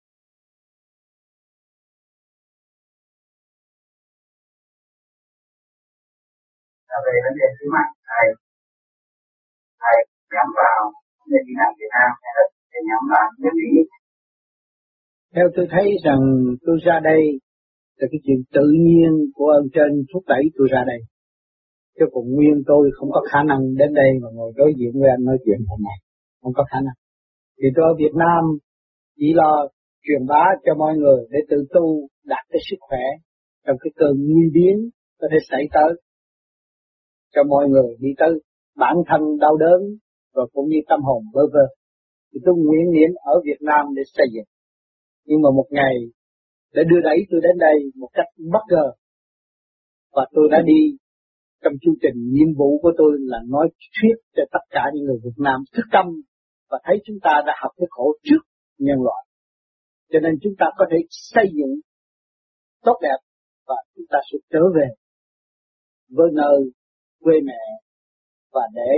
[6.95, 8.27] Là về vấn đề thứ mắt thầy.
[9.81, 9.97] Thầy
[10.36, 10.81] nhắm vào
[11.31, 13.71] để đi làm Việt Nam hay là để nhóm vào nước Mỹ
[15.36, 16.21] theo tôi thấy rằng
[16.65, 17.21] tôi ra đây
[17.99, 20.99] là cái chuyện tự nhiên của ơn trên thúc đẩy tôi ra đây.
[21.99, 25.10] Chứ còn nguyên tôi không có khả năng đến đây mà ngồi đối diện với
[25.15, 25.97] anh nói chuyện hôm nay.
[26.41, 26.97] Không có khả năng.
[27.60, 28.43] Thì tôi ở Việt Nam
[29.17, 29.67] chỉ lo
[30.03, 33.05] truyền bá cho mọi người để tự tu, đạt cái sức khỏe
[33.65, 34.75] trong cái cơn nguy biến
[35.19, 35.91] có thể xảy tới
[37.36, 38.30] cho mọi người đi tới
[38.76, 39.80] bản thân đau đớn
[40.34, 41.65] và cũng như tâm hồn bơ vơ.
[42.34, 44.50] Thì tôi nguyện niệm ở Việt Nam để xây dựng.
[45.26, 45.95] Nhưng mà một ngày
[46.74, 48.91] để đưa đẩy tôi đến đây một cách bất ngờ.
[50.12, 50.82] Và tôi đã đi
[51.63, 55.19] trong chương trình, nhiệm vụ của tôi là nói thuyết cho tất cả những người
[55.24, 56.06] Việt Nam thức tâm
[56.69, 58.41] và thấy chúng ta đã học cái khổ trước
[58.78, 59.26] nhân loại.
[60.12, 61.74] Cho nên chúng ta có thể xây dựng
[62.84, 63.19] tốt đẹp
[63.67, 64.88] và chúng ta sẽ trở về
[66.10, 66.71] với nơi
[67.23, 67.62] quê mẹ
[68.54, 68.91] và để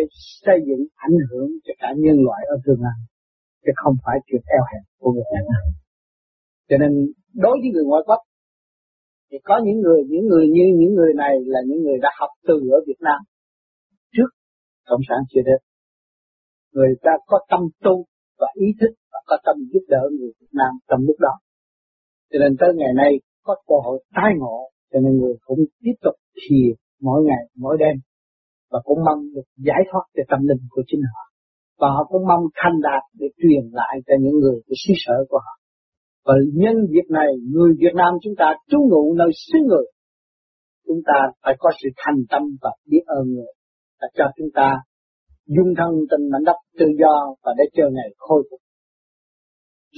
[0.46, 3.00] xây dựng ảnh hưởng cho cả nhân loại ở tương lai
[3.64, 5.64] chứ không phải chuyện eo hẹp của người Việt Nam.
[6.70, 6.92] Cho nên
[7.44, 8.22] đối với người ngoại quốc,
[9.32, 12.30] thì có những người những người như những người này là những người đã học
[12.48, 13.20] từ ở Việt Nam
[14.16, 14.30] trước
[14.90, 15.60] cộng sản chưa đến
[16.74, 18.06] người ta có tâm tu
[18.40, 21.34] và ý thức và có tâm giúp đỡ người Việt Nam trong lúc đó
[22.32, 23.12] cho nên tới ngày nay
[23.44, 27.78] có cơ hội tái ngộ, cho nên người cũng tiếp tục thiền mỗi ngày, mỗi
[27.80, 27.96] đêm,
[28.72, 31.24] và cũng mong được giải thoát về tâm linh của chính họ.
[31.80, 35.18] Và họ cũng mong thành đạt để truyền lại cho những người của xứ sở
[35.30, 35.54] của họ.
[36.26, 39.88] Và nhân việc này, người Việt Nam chúng ta trú ngụ nơi xứ người,
[40.88, 43.54] chúng ta phải có sự thành tâm và biết ơn người
[44.02, 44.68] và cho chúng ta
[45.46, 48.60] dung thân tình mảnh đất tự do và để chờ ngày khôi phục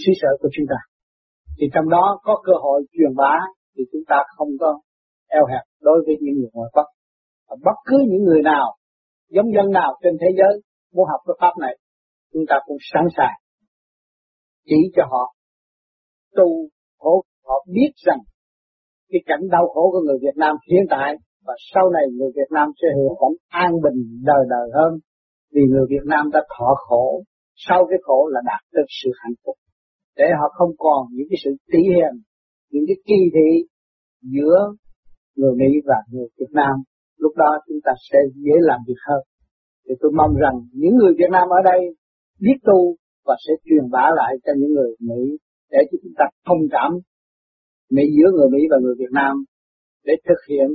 [0.02, 0.80] xứ sở của chúng ta.
[1.58, 3.34] Thì trong đó có cơ hội truyền bá
[3.78, 4.80] thì chúng ta không có
[5.30, 6.88] eo hẹp đối với những người ngoài Bắc.
[7.48, 8.76] và bất cứ những người nào,
[9.30, 10.62] giống dân nào trên thế giới
[10.94, 11.78] muốn học cái pháp này,
[12.34, 13.38] chúng ta cũng sẵn sàng
[14.66, 15.34] chỉ cho họ
[16.36, 16.48] tu
[17.00, 17.24] khổ.
[17.46, 18.20] Họ biết rằng
[19.10, 21.16] cái cảnh đau khổ của người Việt Nam hiện tại
[21.46, 25.00] và sau này người Việt Nam sẽ hưởng cảnh an bình đời đời hơn
[25.54, 27.24] vì người Việt Nam đã thọ khổ.
[27.56, 29.56] Sau cái khổ là đạt được sự hạnh phúc.
[30.18, 32.14] Để họ không còn những cái sự tỉ hiềm
[32.72, 33.68] những cái kỳ thị
[34.22, 34.58] giữa
[35.36, 36.76] người Mỹ và người Việt Nam
[37.18, 39.22] lúc đó chúng ta sẽ dễ làm việc hơn
[39.86, 41.82] thì tôi mong rằng những người Việt Nam ở đây
[42.40, 45.38] biết tu và sẽ truyền bá lại cho những người Mỹ
[45.72, 46.92] để cho chúng ta thông cảm
[47.96, 49.34] Mỹ giữa người Mỹ và người Việt Nam
[50.04, 50.68] để thực hiện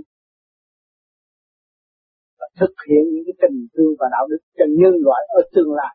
[2.39, 5.73] và thực hiện những cái tình thương và đạo đức cho nhân loại ở tương
[5.79, 5.95] lai.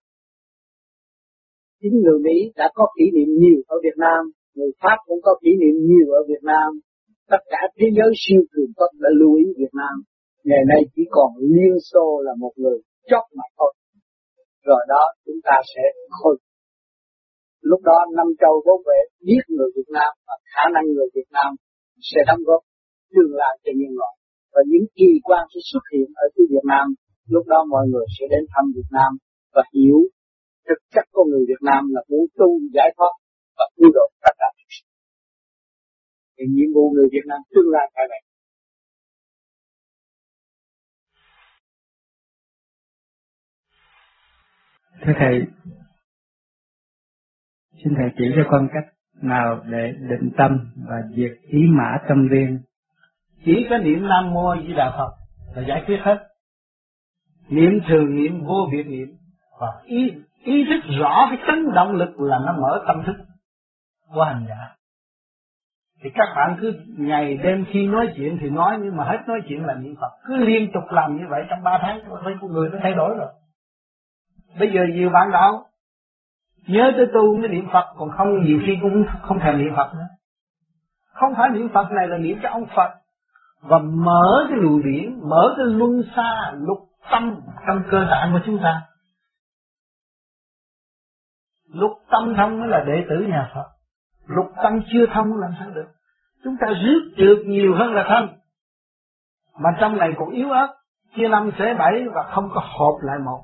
[1.81, 4.21] Chính người Mỹ đã có kỷ niệm nhiều ở Việt Nam,
[4.55, 6.69] người Pháp cũng có kỷ niệm nhiều ở Việt Nam,
[7.31, 9.95] tất cả thế giới siêu cường quốc đã lưu ý Việt Nam.
[10.49, 12.77] Ngày nay chỉ còn Liên Xô là một người
[13.09, 13.71] chót mà thôi.
[14.69, 15.83] Rồi đó, chúng ta sẽ
[16.17, 16.35] khôi
[17.61, 21.29] Lúc đó năm châu vốn vệ biết người Việt Nam và khả năng người Việt
[21.37, 21.49] Nam
[22.09, 22.61] sẽ đóng góp
[23.13, 24.15] tương lai cho nhân loại.
[24.53, 26.85] Và những kỳ quan sẽ xuất hiện ở phía Việt Nam.
[27.33, 29.11] Lúc đó mọi người sẽ đến thăm Việt Nam
[29.55, 29.99] và hiểu
[30.67, 33.13] thực chất con người Việt Nam là muốn tu giải thoát
[33.57, 34.49] và cứu độ tất cả.
[36.39, 38.21] Thì nhiệm vụ người Việt Nam tương lai phải vậy.
[45.05, 45.41] Thưa Thầy,
[47.83, 52.27] Xin Thầy chỉ cho con cách nào để định tâm và diệt ý mã tâm
[52.31, 52.59] viên.
[53.45, 55.11] Chỉ có niệm Nam Mô Di Đà Phật
[55.55, 56.27] là giải quyết hết.
[57.49, 59.07] Niệm thường niệm vô biệt niệm
[59.59, 63.23] và ý ý thức rõ cái chấn động lực là nó mở tâm thức
[64.13, 64.78] của hành giả.
[66.01, 69.41] Thì các bạn cứ ngày đêm khi nói chuyện thì nói, nhưng mà hết nói
[69.47, 70.11] chuyện là niệm Phật.
[70.25, 73.15] Cứ liên tục làm như vậy trong ba tháng thấy con người nó thay đổi
[73.17, 73.27] rồi.
[74.59, 75.65] Bây giờ nhiều bạn đạo,
[76.67, 79.93] nhớ tới tu mới niệm Phật, còn không, nhiều khi cũng không thèm niệm Phật
[79.93, 80.07] nữa
[81.19, 82.89] không phải niệm Phật này là niệm cho ông Phật
[83.61, 86.77] và mở cái lùi điển mở cái luân xa, lục
[87.11, 88.81] tâm trong cơ tạng của chúng ta
[91.73, 93.65] lục tâm thông mới là đệ tử nhà Phật
[94.35, 95.87] lục căn chưa thông làm sao được?
[96.43, 98.29] Chúng ta rước được nhiều hơn là thân.
[99.59, 100.67] Mà trong này còn yếu ớt,
[101.15, 103.43] chia năm xẻ bảy và không có hợp lại một.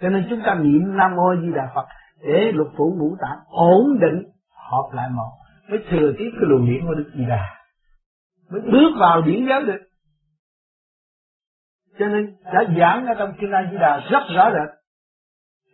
[0.00, 1.86] Cho nên chúng ta niệm nam mô di đà phật
[2.22, 4.22] để lục phủ ngũ tạng ổn định
[4.70, 5.32] hợp lại một.
[5.68, 7.44] Mới thừa tiếp cái luồng điển của Đức Di Đà.
[8.50, 9.80] Mới bước vào điển giới được.
[11.98, 14.78] Cho nên đã giảng ở trong kinh A Di Đà rất rõ rệt.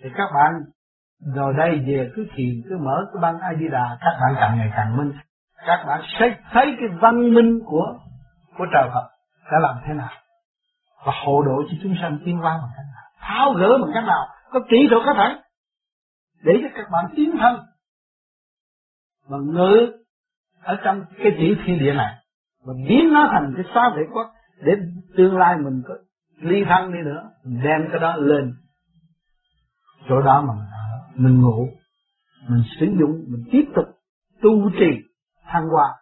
[0.03, 0.53] Thì các bạn
[1.21, 4.59] rồi đây về cứ thiền cứ mở cái băng ai đi Đà các bạn càng
[4.59, 5.13] ngày càng minh.
[5.67, 7.99] Các bạn sẽ thấy cái văn minh của
[8.59, 9.09] của trời Phật
[9.53, 10.11] đã làm thế nào.
[11.07, 13.05] Và hộ độ cho chúng sanh tiến hóa bằng cách nào.
[13.21, 14.27] Tháo gỡ bằng cách nào.
[14.51, 15.41] Có kỹ thuật các bạn
[16.43, 17.61] để cho các bạn tiến thân.
[19.29, 19.93] Mà ngự
[20.63, 22.15] ở trong cái chỉ thiên địa này.
[22.65, 24.27] Và biến nó thành cái xá vệ quốc.
[24.63, 24.73] Để
[25.17, 25.95] tương lai mình có
[26.41, 27.31] ly thân đi nữa.
[27.45, 28.55] Mình đem cái đó lên.
[30.09, 30.55] Chỗ đó mà
[31.23, 31.69] mình ngủ,
[32.49, 33.85] mình sử dụng, mình tiếp tục
[34.43, 34.91] tu trì,
[35.45, 35.95] thăng hoa,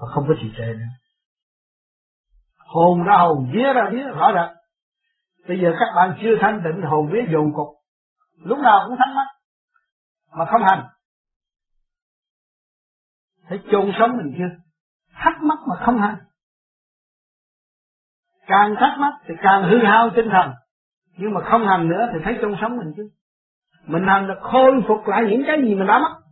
[0.00, 0.92] và không có trì trệ nữa.
[2.58, 4.56] Hồn ra hồn vía ra vía rõ rệt
[5.48, 7.68] bây giờ các bạn chưa thanh tịnh, hồn vía dồn cục
[8.44, 9.26] lúc nào cũng thắc mắc,
[10.38, 10.86] mà không hành.
[13.48, 14.56] Thấy chôn sống mình chưa?
[15.12, 16.16] Thắc mắc mà không hành.
[18.46, 20.52] Càng thắc mắc thì càng hư hao tinh thần.
[21.16, 23.10] Nhưng mà không hành nữa thì thấy chôn sống mình chứ
[23.86, 26.22] mình làm được khôi phục lại những cái gì mình đã mất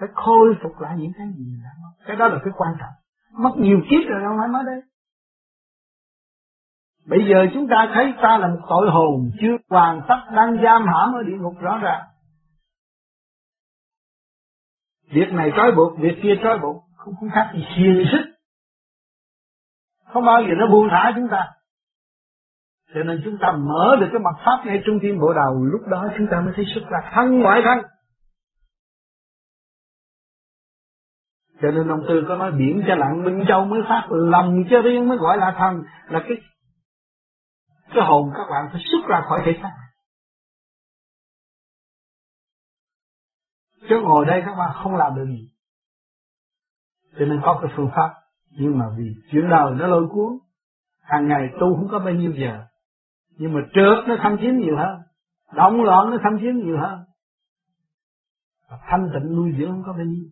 [0.00, 2.74] phải khôi phục lại những cái gì mình đã mất cái đó là cái quan
[2.80, 2.94] trọng
[3.42, 4.82] mất nhiều kiếp rồi đâu phải nói đây
[7.08, 10.86] Bây giờ chúng ta thấy ta là một tội hồn chưa hoàn tất đang giam
[10.86, 12.02] hãm ở địa ngục rõ ràng.
[15.10, 18.34] Việc này trói buộc, việc kia trói buộc, không, không khác gì xiềng xích.
[20.04, 21.52] Không bao giờ nó buông thả chúng ta.
[22.94, 25.80] Cho nên chúng ta mở được cái mặt pháp ngay trung tim bộ đầu, lúc
[25.88, 27.78] đó chúng ta mới thấy xuất ra thân ngoại thân.
[31.62, 34.82] Cho nên ông Tư có nói biển cho lặng Minh Châu mới phát lòng cho
[34.82, 35.82] riêng mới gọi là thần.
[36.08, 36.36] Là cái
[37.94, 39.72] cái hồn các bạn phải xuất ra khỏi thể xác.
[43.88, 45.50] Chứ ngồi đây các bạn không làm được gì.
[47.18, 48.14] Cho nên có cái phương pháp
[48.50, 50.38] nhưng mà vì chuyện đời nó lôi cuốn
[51.02, 52.64] hàng ngày tu không có bao nhiêu giờ
[53.38, 55.00] nhưng mà trước nó thâm chiếm nhiều hơn,
[55.52, 56.98] động loạn nó thâm chiếm nhiều hơn.
[58.70, 60.28] Và thanh tịnh nuôi dưỡng không có bao nhiêu.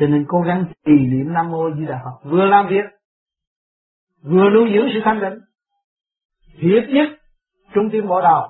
[0.00, 2.30] Cho nên cố gắng trì niệm nam mô di đà phật.
[2.30, 2.84] Vừa làm việc,
[4.22, 5.40] vừa nuôi dưỡng sự thanh tịnh.
[6.60, 7.08] Thiết nhất,
[7.74, 8.48] trung tim bộ đầu.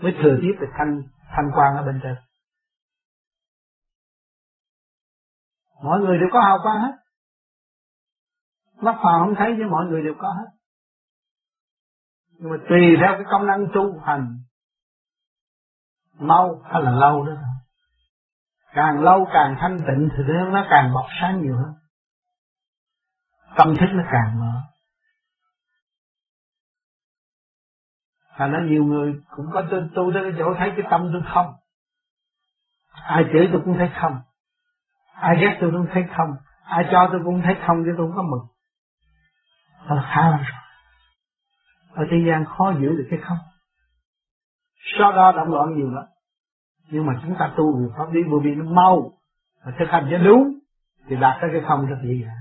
[0.00, 1.02] Mới thừa tiếp được thanh
[1.36, 2.14] thanh quan ở bên trên.
[5.82, 6.92] Mọi người đều có hào quang hết.
[8.80, 10.55] Mắt phàm không thấy chứ mọi người đều có hết
[12.38, 14.38] nhưng mà tùy theo cái công năng tu hành
[16.18, 17.44] mau hay là lâu đó thôi
[18.74, 20.22] càng lâu càng thanh tịnh thì
[20.52, 21.74] nó càng bọc sáng nhiều hơn
[23.56, 24.60] tâm thức nó càng mở
[28.36, 31.22] Thành ra nhiều người cũng có tu, tu tới cái chỗ thấy cái tâm tôi
[31.34, 31.54] không.
[32.90, 34.20] Ai chửi tôi cũng thấy không.
[35.14, 36.36] Ai ghét tôi cũng thấy không.
[36.64, 38.46] Ai cho tôi cũng thấy không chứ tôi không có mừng.
[39.88, 40.65] Đó là khá lắm rồi.
[41.96, 43.38] Ở thế gian khó giữ được cái không.
[44.98, 46.04] Sau đó động loạn nhiều lắm.
[46.90, 49.12] Nhưng mà chúng ta tu về pháp lý vô vi nó mau.
[49.64, 50.58] Và thực hành cho đúng.
[51.08, 52.36] Thì đạt tới cái không rất dễ dàng.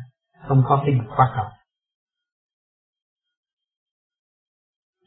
[0.47, 1.51] Không có cái gì quan trọng.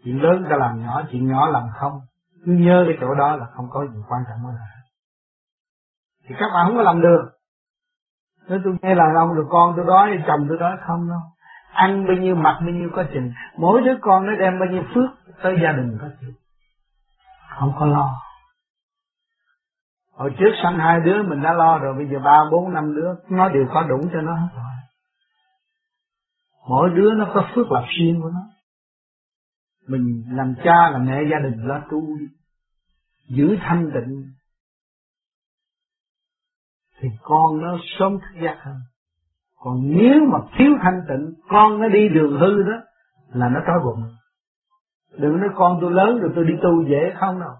[0.04, 2.00] chuyện lớn ta làm nhỏ, chuyện nhỏ làm không
[2.44, 4.54] cứ nhớ cái chỗ đó là không có gì quan trọng hơn
[6.28, 7.38] thì các bạn không có làm được
[8.48, 11.20] nếu tôi nghe là ông, được con, tôi đói, chồng tôi đói không đâu
[11.72, 14.82] ăn bao nhiêu mặc bao nhiêu có chừng mỗi đứa con nó đem bao nhiêu
[14.94, 15.10] phước
[15.42, 16.34] tới gia đình có chừng.
[17.58, 18.10] Không có lo.
[20.12, 21.94] Hồi trước sanh hai đứa, mình đã lo rồi.
[21.94, 24.64] Bây giờ ba, bốn, năm đứa, nó đều có đủ cho nó hết rồi.
[26.68, 28.40] Mỗi đứa nó có phước lập riêng của nó.
[29.88, 32.02] Mình làm cha, làm mẹ gia đình lo tu,
[33.28, 34.32] giữ thanh tịnh,
[37.00, 38.76] thì con nó sớm thức giác hơn
[39.60, 42.76] còn nếu mà thiếu thanh tịnh, con nó đi đường hư đó,
[43.32, 44.02] là nó trói bụng.
[45.18, 47.52] Đừng nói con tôi lớn rồi tôi đi tu dễ không đâu.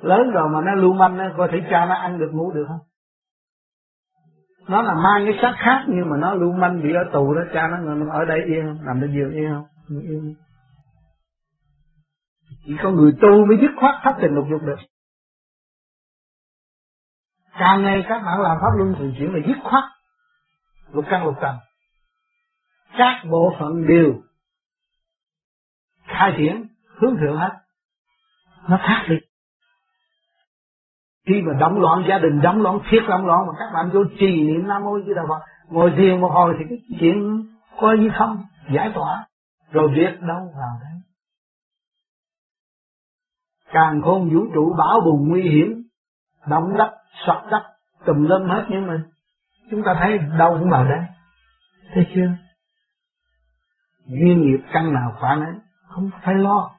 [0.00, 2.64] Lớn rồi mà nó lưu manh nó coi thể cha nó ăn được ngủ được
[2.68, 2.80] không?
[4.68, 7.40] Nó là mang cái xác khác nhưng mà nó lưu manh bị ở tù đó,
[7.54, 8.86] cha nó ở đây yên không?
[8.86, 9.66] Nằm trên giường yên không?
[10.02, 10.34] Yên.
[12.64, 14.78] Chỉ có người tu mới dứt khoát thất tình lục dục được.
[17.58, 19.84] Càng ngày các bạn làm pháp luân thường chuyển là dứt khoát
[20.92, 21.56] lục căn lục trần
[22.96, 24.14] các bộ phận đều
[26.04, 26.66] khai triển,
[27.00, 27.50] hướng thượng hết.
[28.68, 29.16] Nó khác đi.
[31.26, 34.04] Khi mà đóng loạn gia đình, đóng loạn thiết đóng loạn mà các bạn vô
[34.18, 37.46] trì niệm nam mô di đà phật, ngồi thiền một hồi thì cái chuyện
[37.80, 38.44] coi như không,
[38.74, 39.26] giải tỏa.
[39.70, 41.00] Rồi việc đâu vào đấy.
[43.72, 45.82] Càng khôn vũ trụ, bão bùng nguy hiểm,
[46.46, 46.90] động đất,
[47.26, 47.62] sập đất,
[48.04, 49.00] tùm lum hết những mình
[49.70, 51.00] chúng ta thấy đâu cũng vào đây
[51.94, 52.30] thấy chưa?
[54.06, 55.54] Duyên nghiệp căn nào quả nấy
[55.88, 56.70] không phải lo.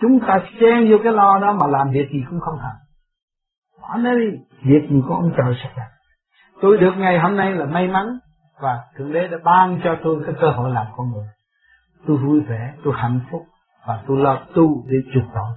[0.00, 2.76] Chúng ta xen vô cái lo đó mà làm việc gì cũng không thành.
[3.80, 4.26] Bỏ nó đi.
[4.62, 5.88] Việc gì có ông trời sẽ làm
[6.60, 8.18] tôi được ngày hôm nay là may mắn
[8.60, 11.28] và thượng đế đã ban cho tôi cái cơ hội làm con người.
[12.06, 13.46] Tôi vui vẻ, tôi hạnh phúc
[13.86, 15.52] và tôi lo tu để chuộc tội.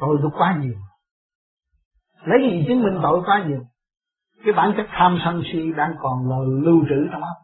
[0.00, 0.74] Tôi tôi quá nhiều
[2.24, 3.60] lấy gì chứng minh tội quá nhiều?
[4.44, 7.36] Cái bản chất tham sân si đang còn là lưu trữ trong óc.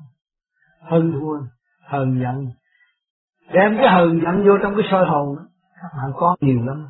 [0.83, 1.39] Hơn thua
[1.87, 2.47] hờn giận.
[3.53, 5.43] Đem cái hờn giận vô trong cái soi hồn đó.
[5.83, 6.89] Các bạn có nhiều lắm.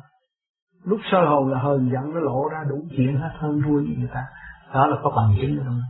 [0.83, 3.95] Lúc soi hồn là hờn giận, nó lộ ra đủ chuyện hết hơn thua với
[3.97, 4.25] người ta.
[4.73, 5.81] Đó là có bằng chứng trong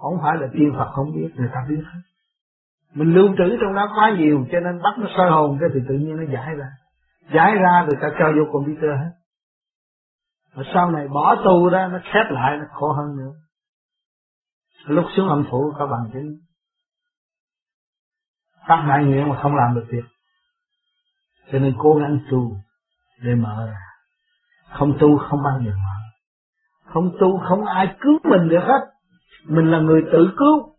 [0.00, 2.00] không phải là tiên Phật không biết, người ta biết hết.
[2.94, 5.80] Mình lưu trữ trong đó quá nhiều, cho nên bắt nó soi hồn cái thì
[5.88, 6.66] tự nhiên nó giải ra.
[7.34, 9.10] Giải ra rồi ta cho vô computer hết
[10.58, 13.32] mà sau này bỏ tu ra, nó khép lại, nó khổ hơn nữa.
[14.86, 16.38] Lúc xuống âm phủ có bằng chứng
[18.68, 20.04] phát đại nguyện mà không làm được việc.
[21.52, 22.56] Cho nên cố gắng tu
[23.22, 23.78] để mở ra.
[24.78, 25.98] Không tu không bao giờ mở
[26.92, 28.80] không tu không ai cứu mình được hết.
[29.44, 30.74] Mình là người tự cứu.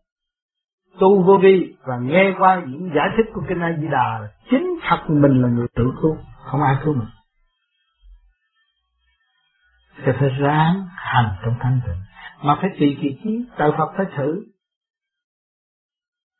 [0.99, 4.79] Tu vô vi và nghe qua những giải thích của kinh A Di Đà chính
[4.89, 7.07] thật mình là người tự cứu, không ai cứu mình
[10.05, 12.01] thì phải ráng hành trong thanh tịnh.
[12.43, 14.45] Mà phải tùy kỳ trí, đạo Phật phải thử.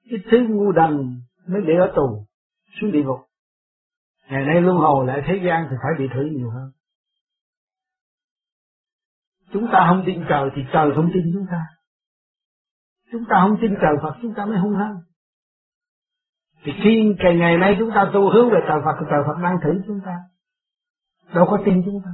[0.10, 2.26] Cái thứ ngu đần mới để ở tù
[2.82, 3.20] xuống địa ngục.
[4.30, 6.72] Ngày nay luân hồi lại thế gian thì phải bị thử nhiều hơn.
[9.52, 11.66] Chúng ta không tin trời thì trời không tin chúng ta.
[13.12, 14.96] Chúng ta không tin trời Phật chúng ta mới hung hăng.
[16.64, 19.58] Thì khi ngày ngày nay chúng ta tu hướng về trời Phật trời Phật đang
[19.64, 20.18] thử chúng ta.
[21.34, 22.12] Đâu có tin chúng ta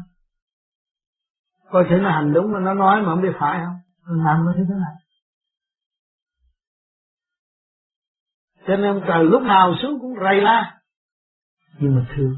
[1.71, 3.75] coi thử nó hành đúng mà nó nói mà không biết phải không?
[4.07, 4.95] Nó làm nó như thế này.
[8.67, 10.79] Cho nên trời lúc nào xuống cũng rầy la.
[11.79, 12.35] Nhưng mà thương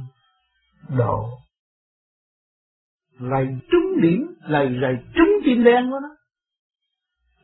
[0.89, 1.29] độ.
[3.19, 6.09] Rầy trúng điểm rầy rầy trúng tim đen của nó.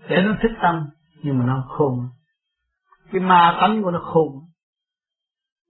[0.09, 0.89] Để nó thích tâm
[1.23, 2.09] nhưng mà nó khôn.
[3.11, 4.27] Cái ma tánh của nó khôn.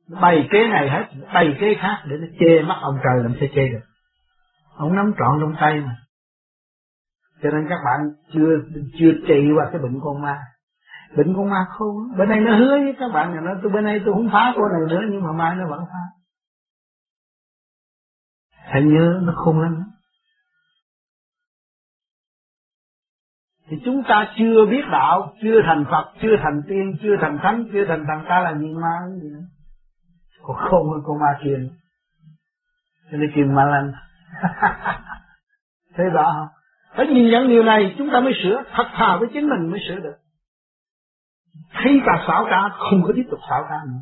[0.07, 3.33] Nó bày kế này hết bày kế khác để nó chê mắt ông trời làm
[3.39, 3.85] sao chê được.
[4.75, 6.02] Ông nắm trọn trong tay mà
[7.43, 7.99] cho nên các bạn
[8.33, 8.49] chưa
[8.99, 10.39] chưa trị qua cái bệnh con ma.
[11.17, 13.85] Bệnh con ma không bên đây nó hứa với các bạn là nó, tôi bên
[13.85, 16.03] đây tôi không phá cô này nữa, nhưng mà mai nó vẫn phá.
[18.55, 19.83] Hãy nhớ nó không lắm.
[23.67, 27.65] Thì chúng ta chưa biết đạo, chưa thành Phật, chưa thành tiên, chưa thành thánh,
[27.73, 29.45] chưa thành thần ta là gì ma gì nữa.
[30.41, 31.57] Còn không hơn con ma kia
[33.13, 33.91] cho nên kìm ma lành
[35.95, 36.62] thấy rõ không?
[36.95, 38.63] Phải nhìn nhận điều này, chúng ta mới sửa.
[38.71, 40.15] Thật thà với chính mình mới sửa được.
[41.73, 44.01] Thấy ta xảo trá, không có tiếp tục xảo trá nữa.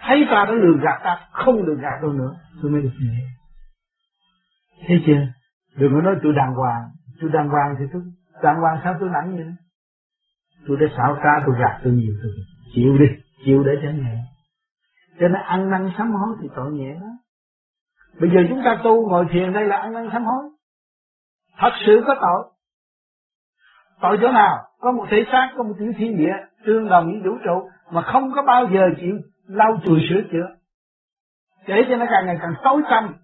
[0.00, 2.34] Thấy ta đã lừa gạt ta, không lừa gạt đâu nữa.
[2.62, 3.28] Tôi mới được nhẹ
[4.86, 5.26] thấy chưa?
[5.76, 6.82] Đừng có nói tôi đàng hoàng.
[7.20, 8.02] Tôi đàng hoàng thì tôi
[8.42, 9.46] đàng hoàng sao tôi nặng vậy?
[10.66, 12.32] Tôi đã xảo trá tôi gạt tôi nhiều tôi
[12.74, 13.06] chịu đi,
[13.44, 14.18] chịu để cho nhẹ.
[15.20, 17.08] Cho nên ăn năn sám hối thì tội nhẹ đó.
[18.20, 20.44] Bây giờ chúng ta tu ngồi thiền đây là ăn năn sám hối
[21.58, 22.52] thật sự có tội.
[24.00, 24.64] Tội chỗ nào?
[24.80, 26.34] Có một thể xác, có một tiểu thiên địa,
[26.66, 29.14] tương đồng với vũ trụ, mà không có bao giờ chịu
[29.46, 30.46] lau chùi sửa chữa.
[31.66, 33.14] Để cho nó càng ngày càng tối tâm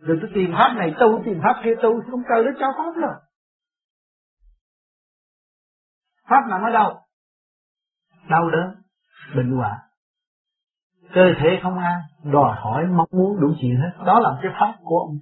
[0.00, 3.00] rồi tôi tìm pháp này, tu, tìm pháp kia, tu, không trời nó cho pháp
[3.00, 3.14] rồi
[6.28, 7.00] pháp nằm ở đâu?
[8.28, 8.74] Đau đớn,
[9.36, 9.76] bệnh hoạn.
[11.14, 14.04] Cơ thể không an, đòi hỏi mong muốn đủ chuyện hết.
[14.06, 15.18] Đó là cái pháp của ông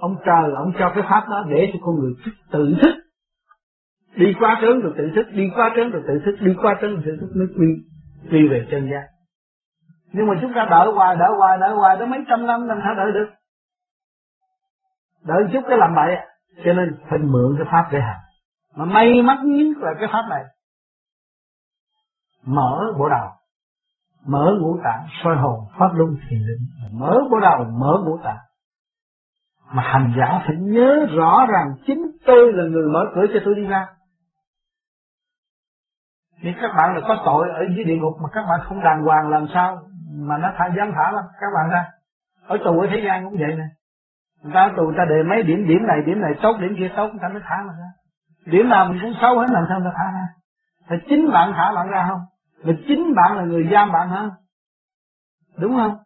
[0.00, 2.12] ông trời ông cho cái pháp đó để cho con người
[2.52, 2.94] tự thức.
[4.16, 6.90] Đi qua trớn rồi tự thức, đi qua trớn rồi tự thức, đi qua trớn
[6.94, 7.66] rồi tự thức mới quy
[8.30, 9.06] quy về chân giác.
[10.12, 12.78] Nhưng mà chúng ta đợi hoài đợi hoài đợi hoài đó mấy trăm năm làm
[12.84, 13.28] sao đợi được?
[15.24, 16.16] Đợi chút cái làm bậy
[16.64, 18.20] cho nên phải mượn cái pháp để hành.
[18.76, 20.44] Mà may mắn nhất là cái pháp này.
[22.44, 23.28] Mở bộ đầu.
[24.26, 26.90] Mở ngũ tạng, soi hồn, pháp luân thiền định.
[26.92, 28.47] Mở bộ đầu, mở ngũ tạng
[29.72, 33.54] mà hành giả phải nhớ rõ rằng chính tôi là người mở cửa cho tôi
[33.54, 33.86] đi ra.
[36.42, 39.02] Nếu các bạn là có tội ở dưới địa ngục mà các bạn không đàng
[39.02, 41.84] hoàng làm sao mà nó thả dám thả lắm các bạn ra.
[42.46, 43.64] Ở tù ở thế gian cũng vậy nè.
[44.42, 47.08] Người ta tù ta để mấy điểm điểm này điểm này tốt, điểm kia tốt,
[47.08, 47.88] người ta mới thả mà ra.
[48.44, 50.26] Điểm nào mình cũng xấu hết, làm sao ta thả ra?
[50.88, 52.20] Phải chính bạn thả bạn ra không?
[52.62, 54.30] Là chính bạn là người giam bạn hả
[55.58, 55.96] đúng không?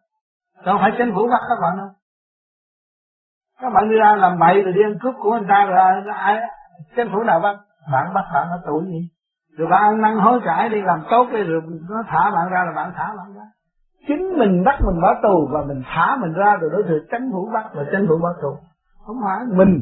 [0.65, 1.89] Đâu phải chính phủ bắt các bạn đâu
[3.63, 5.77] các bạn đi ra làm bậy rồi đi ăn cướp của người ta rồi
[6.13, 6.39] ai
[6.95, 7.55] chính phủ nào bắt.
[7.91, 9.09] Bạn bắt bạn ở tù gì?
[9.57, 12.63] Rồi bạn ăn năn hối cải đi, làm tốt đi, rồi nó thả bạn ra
[12.63, 13.41] là bạn thả bạn ra.
[14.07, 17.31] Chính mình bắt mình bỏ tù và mình thả mình ra rồi đối tượng chính
[17.31, 18.57] phủ bắt và chính phủ bỏ tù.
[19.05, 19.81] Không phải mình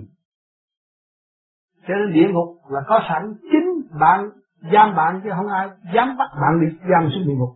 [1.87, 3.33] cho nên địa ngục là có sẵn.
[3.51, 4.29] Chính bạn
[4.73, 7.49] giam bạn chứ không ai dám bắt bạn đi giam xuống địa ngục.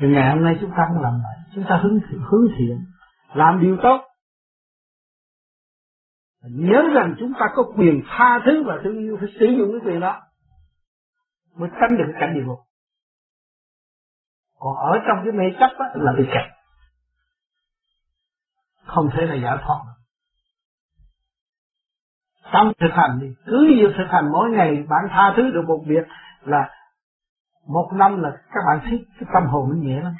[0.00, 1.98] Thì ngày hôm nay chúng ta không làm vậy chúng ta hướng
[2.30, 2.78] hướng thiện,
[3.34, 4.09] làm điều tốt
[6.42, 9.80] nhớ rằng chúng ta có quyền tha thứ và thương yêu phải sử dụng cái
[9.90, 10.22] quyền đó
[11.56, 12.58] mới tránh được cảnh địa ngục.
[14.58, 16.52] Còn ở trong cái mê chấp á, là bị kẹt.
[18.86, 20.02] Không thể là giải thoát được.
[22.52, 25.84] Trong thực hành đi cứ như thực hành mỗi ngày bạn tha thứ được một
[25.86, 26.04] việc
[26.42, 26.70] là
[27.68, 30.14] một năm là các bạn thấy cái tâm hồn nó nhẹ lắm.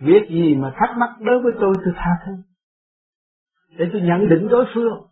[0.00, 2.32] Việc gì mà thắc mắc đối với tôi tôi tha thứ
[3.78, 5.02] để tôi nhận định đối phương.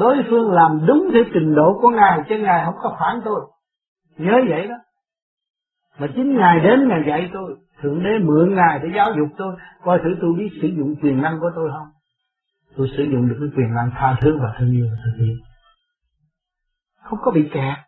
[0.00, 3.40] Đối phương làm đúng theo trình độ của ngài, chứ ngài không có phản tôi.
[4.16, 4.74] Nhớ vậy đó.
[5.98, 7.56] Mà chính ngài đến ngài dạy tôi.
[7.82, 9.56] Thượng đế mượn ngài để giáo dục tôi.
[9.84, 11.88] Coi thử tôi biết sử dụng quyền năng của tôi không?
[12.76, 15.36] Tôi sử dụng được cái quyền năng tha thứ và thương yêu và thực hiện
[17.12, 17.78] không có bị kẹt.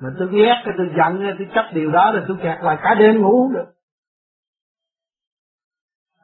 [0.00, 3.22] Mà tôi ghét, tôi giận, tôi chấp điều đó rồi tôi kẹt lại cả đêm
[3.22, 3.72] ngủ không được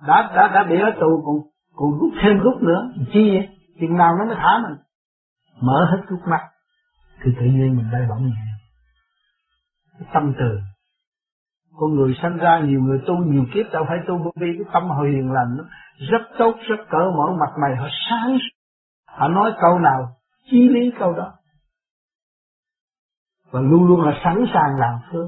[0.07, 1.36] đã đã đã bị ở tù còn
[1.76, 2.92] còn rút thêm rút nữa.
[3.12, 3.48] Chi vậy?
[3.80, 4.78] Chừng nào nó mới thả mình?
[5.61, 6.40] Mở hết rút mắt,
[7.22, 8.44] thì tự nhiên mình bay bổng nhẹ.
[9.98, 10.59] Cái tâm từ.
[11.76, 14.72] Con người sanh ra, nhiều người tu, nhiều kiếp đâu phải tu bởi vì cái
[14.72, 15.57] tâm họ hiền lành
[16.11, 17.76] rất tốt, rất cỡ mở mặt mày.
[17.76, 18.38] Họ sáng
[19.07, 20.16] họ nói câu nào,
[20.50, 21.32] chí lý câu đó.
[23.50, 25.26] Và luôn luôn là sẵn sàng làm phước.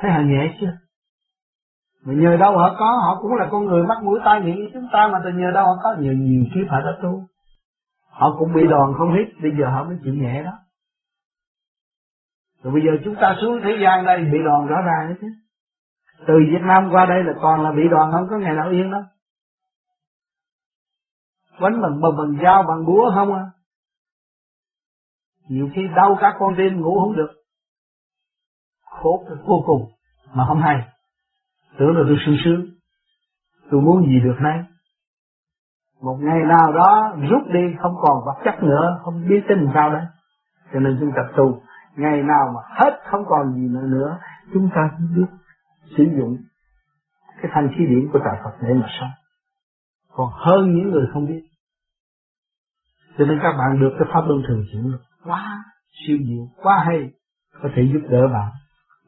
[0.00, 0.72] Thấy họ nhẹ chưa?
[2.04, 4.68] Mà nhờ đâu họ có, họ cũng là con người mắc mũi tai miệng như
[4.72, 5.96] chúng ta mà từ nhờ đâu họ có.
[5.98, 7.22] Nhờ nhiều kiếp họ đã tu.
[8.08, 10.52] Họ cũng bị đòn không hết, bây giờ họ mới chịu nhẹ đó.
[12.62, 15.26] Rồi bây giờ chúng ta xuống thế gian đây, bị đòn rõ ràng đấy chứ.
[16.26, 18.90] Từ Việt Nam qua đây là còn là bị đòn, không có ngày nào yên
[18.90, 19.02] đâu
[21.60, 23.44] quánh bằng bằng bằng dao, bằng búa không à.
[25.48, 27.30] Nhiều khi đau các con tim ngủ không được.
[28.84, 29.92] Khổ vô cùng,
[30.34, 30.76] mà không hay
[31.78, 32.66] tưởng là tôi sung sướng.
[33.70, 34.64] Tôi muốn gì được nay?
[36.02, 39.90] Một ngày nào đó, rút đi, không còn vật chất nữa, không biết tính sao
[39.90, 40.04] đấy
[40.72, 41.62] cho nên chúng ta tu.
[41.96, 44.18] Ngày nào mà hết, không còn gì nữa nữa,
[44.52, 45.26] chúng ta biết
[45.96, 46.36] sử dụng
[47.42, 49.10] cái thanh khí điển của trời Phật để mà sống.
[50.12, 51.42] Còn hơn những người không biết.
[53.18, 54.92] Cho nên các bạn được cái pháp luân thường chuyển
[55.24, 55.64] quá
[56.06, 57.10] siêu diệu quá hay,
[57.62, 58.50] có thể giúp đỡ bạn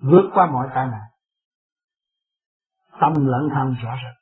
[0.02, 1.11] vượt qua mọi tai nạn
[3.00, 4.21] tâm lẫn thân rõ rệt